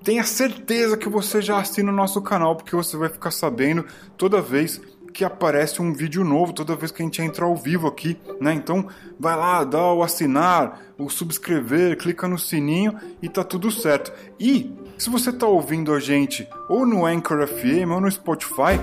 tenha 0.04 0.22
certeza 0.22 0.96
que 0.96 1.08
você 1.08 1.40
já 1.40 1.58
assina 1.58 1.90
o 1.90 1.94
nosso 1.94 2.20
canal, 2.20 2.54
porque 2.54 2.76
você 2.76 2.96
vai 2.96 3.08
ficar 3.08 3.30
sabendo 3.30 3.86
toda 4.16 4.42
vez 4.42 4.80
que 5.14 5.24
aparece 5.24 5.80
um 5.80 5.92
vídeo 5.92 6.24
novo 6.24 6.52
toda 6.52 6.74
vez 6.74 6.90
que 6.90 7.00
a 7.00 7.04
gente 7.04 7.22
entra 7.22 7.44
ao 7.44 7.54
vivo 7.54 7.86
aqui, 7.86 8.18
né? 8.40 8.52
Então 8.52 8.88
vai 9.18 9.36
lá, 9.36 9.62
dá 9.62 9.92
o 9.92 10.02
assinar, 10.02 10.80
o 10.98 11.08
subscrever, 11.08 11.96
clica 11.96 12.26
no 12.26 12.36
sininho 12.36 12.98
e 13.22 13.28
tá 13.28 13.44
tudo 13.44 13.70
certo. 13.70 14.12
E 14.38 14.76
se 14.98 15.08
você 15.08 15.32
tá 15.32 15.46
ouvindo 15.46 15.92
a 15.92 16.00
gente 16.00 16.46
ou 16.68 16.84
no 16.84 17.06
Anchor 17.06 17.46
FM 17.46 17.92
ou 17.92 18.00
no 18.00 18.10
Spotify, 18.10 18.80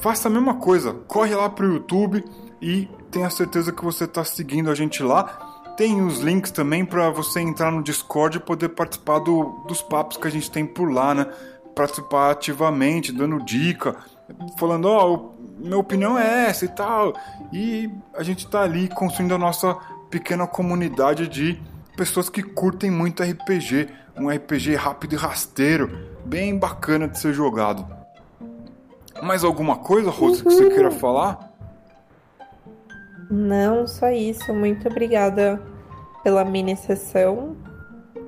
faça 0.00 0.28
a 0.28 0.30
mesma 0.30 0.56
coisa, 0.56 0.92
corre 1.06 1.34
lá 1.34 1.48
pro 1.48 1.72
YouTube 1.72 2.24
e 2.60 2.88
tenha 3.08 3.30
certeza 3.30 3.72
que 3.72 3.84
você 3.84 4.06
tá 4.06 4.24
seguindo 4.24 4.70
a 4.70 4.74
gente 4.74 5.00
lá. 5.00 5.47
Tem 5.78 6.02
os 6.02 6.18
links 6.18 6.50
também 6.50 6.84
para 6.84 7.08
você 7.08 7.38
entrar 7.38 7.70
no 7.70 7.84
Discord 7.84 8.36
e 8.36 8.40
poder 8.40 8.70
participar 8.70 9.20
do, 9.20 9.62
dos 9.68 9.80
papos 9.80 10.16
que 10.16 10.26
a 10.26 10.30
gente 10.30 10.50
tem 10.50 10.66
por 10.66 10.90
lá, 10.90 11.14
né? 11.14 11.28
Participar 11.72 12.32
ativamente, 12.32 13.12
dando 13.12 13.40
dica, 13.44 13.94
falando, 14.58 14.86
ó, 14.86 15.14
oh, 15.14 15.32
minha 15.56 15.78
opinião 15.78 16.18
é 16.18 16.46
essa 16.48 16.64
e 16.64 16.68
tal. 16.68 17.14
E 17.52 17.88
a 18.12 18.24
gente 18.24 18.44
tá 18.48 18.62
ali 18.62 18.88
construindo 18.88 19.36
a 19.36 19.38
nossa 19.38 19.76
pequena 20.10 20.48
comunidade 20.48 21.28
de 21.28 21.62
pessoas 21.96 22.28
que 22.28 22.42
curtem 22.42 22.90
muito 22.90 23.22
RPG, 23.22 23.88
um 24.16 24.28
RPG 24.28 24.74
rápido 24.74 25.12
e 25.12 25.16
rasteiro, 25.16 26.08
bem 26.24 26.58
bacana 26.58 27.06
de 27.06 27.20
ser 27.20 27.32
jogado. 27.32 27.86
Mais 29.22 29.44
alguma 29.44 29.76
coisa, 29.76 30.10
Rose, 30.10 30.42
que 30.42 30.50
você 30.50 30.70
queira 30.70 30.90
falar? 30.90 31.47
Não, 33.30 33.86
só 33.86 34.10
isso. 34.10 34.52
Muito 34.54 34.88
obrigada 34.88 35.60
pela 36.22 36.44
mini 36.44 36.76
sessão. 36.76 37.56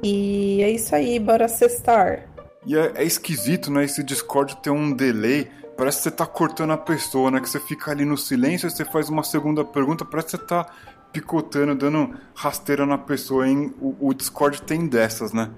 E 0.03 0.63
é 0.63 0.71
isso 0.71 0.95
aí, 0.95 1.19
bora 1.19 1.49
cestar. 1.49 2.29
E 2.67 2.77
é, 2.77 2.93
é 2.95 3.05
esquisito, 3.05 3.71
né? 3.71 3.85
Esse 3.85 4.03
Discord 4.03 4.57
ter 4.57 4.71
um 4.71 4.93
delay 4.93 5.49
Parece 5.81 5.97
que 5.97 6.03
você 6.03 6.11
tá 6.11 6.27
cortando 6.27 6.73
a 6.73 6.77
pessoa, 6.77 7.31
né? 7.31 7.41
Que 7.41 7.49
você 7.49 7.59
fica 7.59 7.91
ali 7.91 8.05
no 8.05 8.15
silêncio 8.15 8.67
e 8.67 8.71
você 8.71 8.85
faz 8.85 9.09
uma 9.09 9.23
segunda 9.23 9.65
pergunta, 9.65 10.05
parece 10.05 10.27
que 10.27 10.37
você 10.37 10.45
tá 10.45 10.67
picotando, 11.11 11.75
dando 11.75 12.15
rasteira 12.35 12.85
na 12.85 12.99
pessoa, 12.99 13.49
hein? 13.49 13.73
O, 13.81 13.97
o 13.99 14.13
Discord 14.13 14.61
tem 14.61 14.87
dessas, 14.87 15.33
né? 15.33 15.51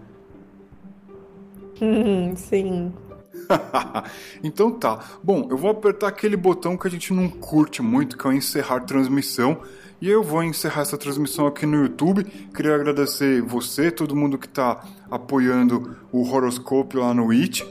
Sim. 2.37 2.93
então 4.43 4.71
tá. 4.71 5.01
Bom, 5.23 5.49
eu 5.51 5.57
vou 5.57 5.71
apertar 5.71 6.09
aquele 6.09 6.37
botão 6.37 6.77
que 6.77 6.87
a 6.87 6.91
gente 6.91 7.13
não 7.13 7.29
curte 7.29 7.83
muito, 7.83 8.17
que 8.17 8.27
é 8.27 8.31
o 8.31 8.33
encerrar 8.33 8.81
transmissão. 8.81 9.61
E 10.01 10.09
eu 10.09 10.23
vou 10.23 10.43
encerrar 10.43 10.83
essa 10.83 10.99
transmissão 10.99 11.47
aqui 11.47 11.65
no 11.65 11.77
YouTube. 11.77 12.25
Queria 12.25 12.75
agradecer 12.75 13.41
você, 13.41 13.91
todo 13.91 14.17
mundo 14.17 14.37
que 14.37 14.47
está 14.47 14.85
apoiando 15.09 15.97
o 16.11 16.29
Horoscope 16.29 16.97
lá 16.97 17.15
no 17.15 17.31
It, 17.31 17.65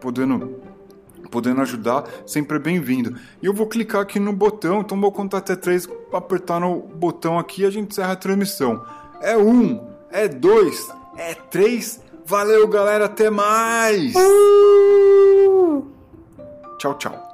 podendo 0.00 0.60
podendo 1.32 1.62
ajudar, 1.62 2.04
sempre 2.26 2.58
é 2.58 2.60
bem-vindo. 2.60 3.16
E 3.42 3.46
eu 3.46 3.54
vou 3.54 3.66
clicar 3.66 4.02
aqui 4.02 4.20
no 4.20 4.34
botão, 4.34 4.82
então 4.82 5.00
vou 5.00 5.10
contar 5.10 5.38
até 5.38 5.56
três, 5.56 5.88
apertar 6.12 6.60
no 6.60 6.78
botão 6.78 7.38
aqui 7.38 7.62
e 7.62 7.64
a 7.64 7.70
gente 7.70 7.92
encerra 7.92 8.12
a 8.12 8.16
transmissão. 8.16 8.84
É 9.22 9.36
um, 9.36 9.82
é 10.10 10.28
dois, 10.28 10.92
é 11.16 11.32
três. 11.32 12.01
Valeu, 12.24 12.68
galera, 12.68 13.06
até 13.06 13.30
mais! 13.30 14.14
Uh! 14.14 15.84
Tchau, 16.78 16.94
tchau. 16.94 17.31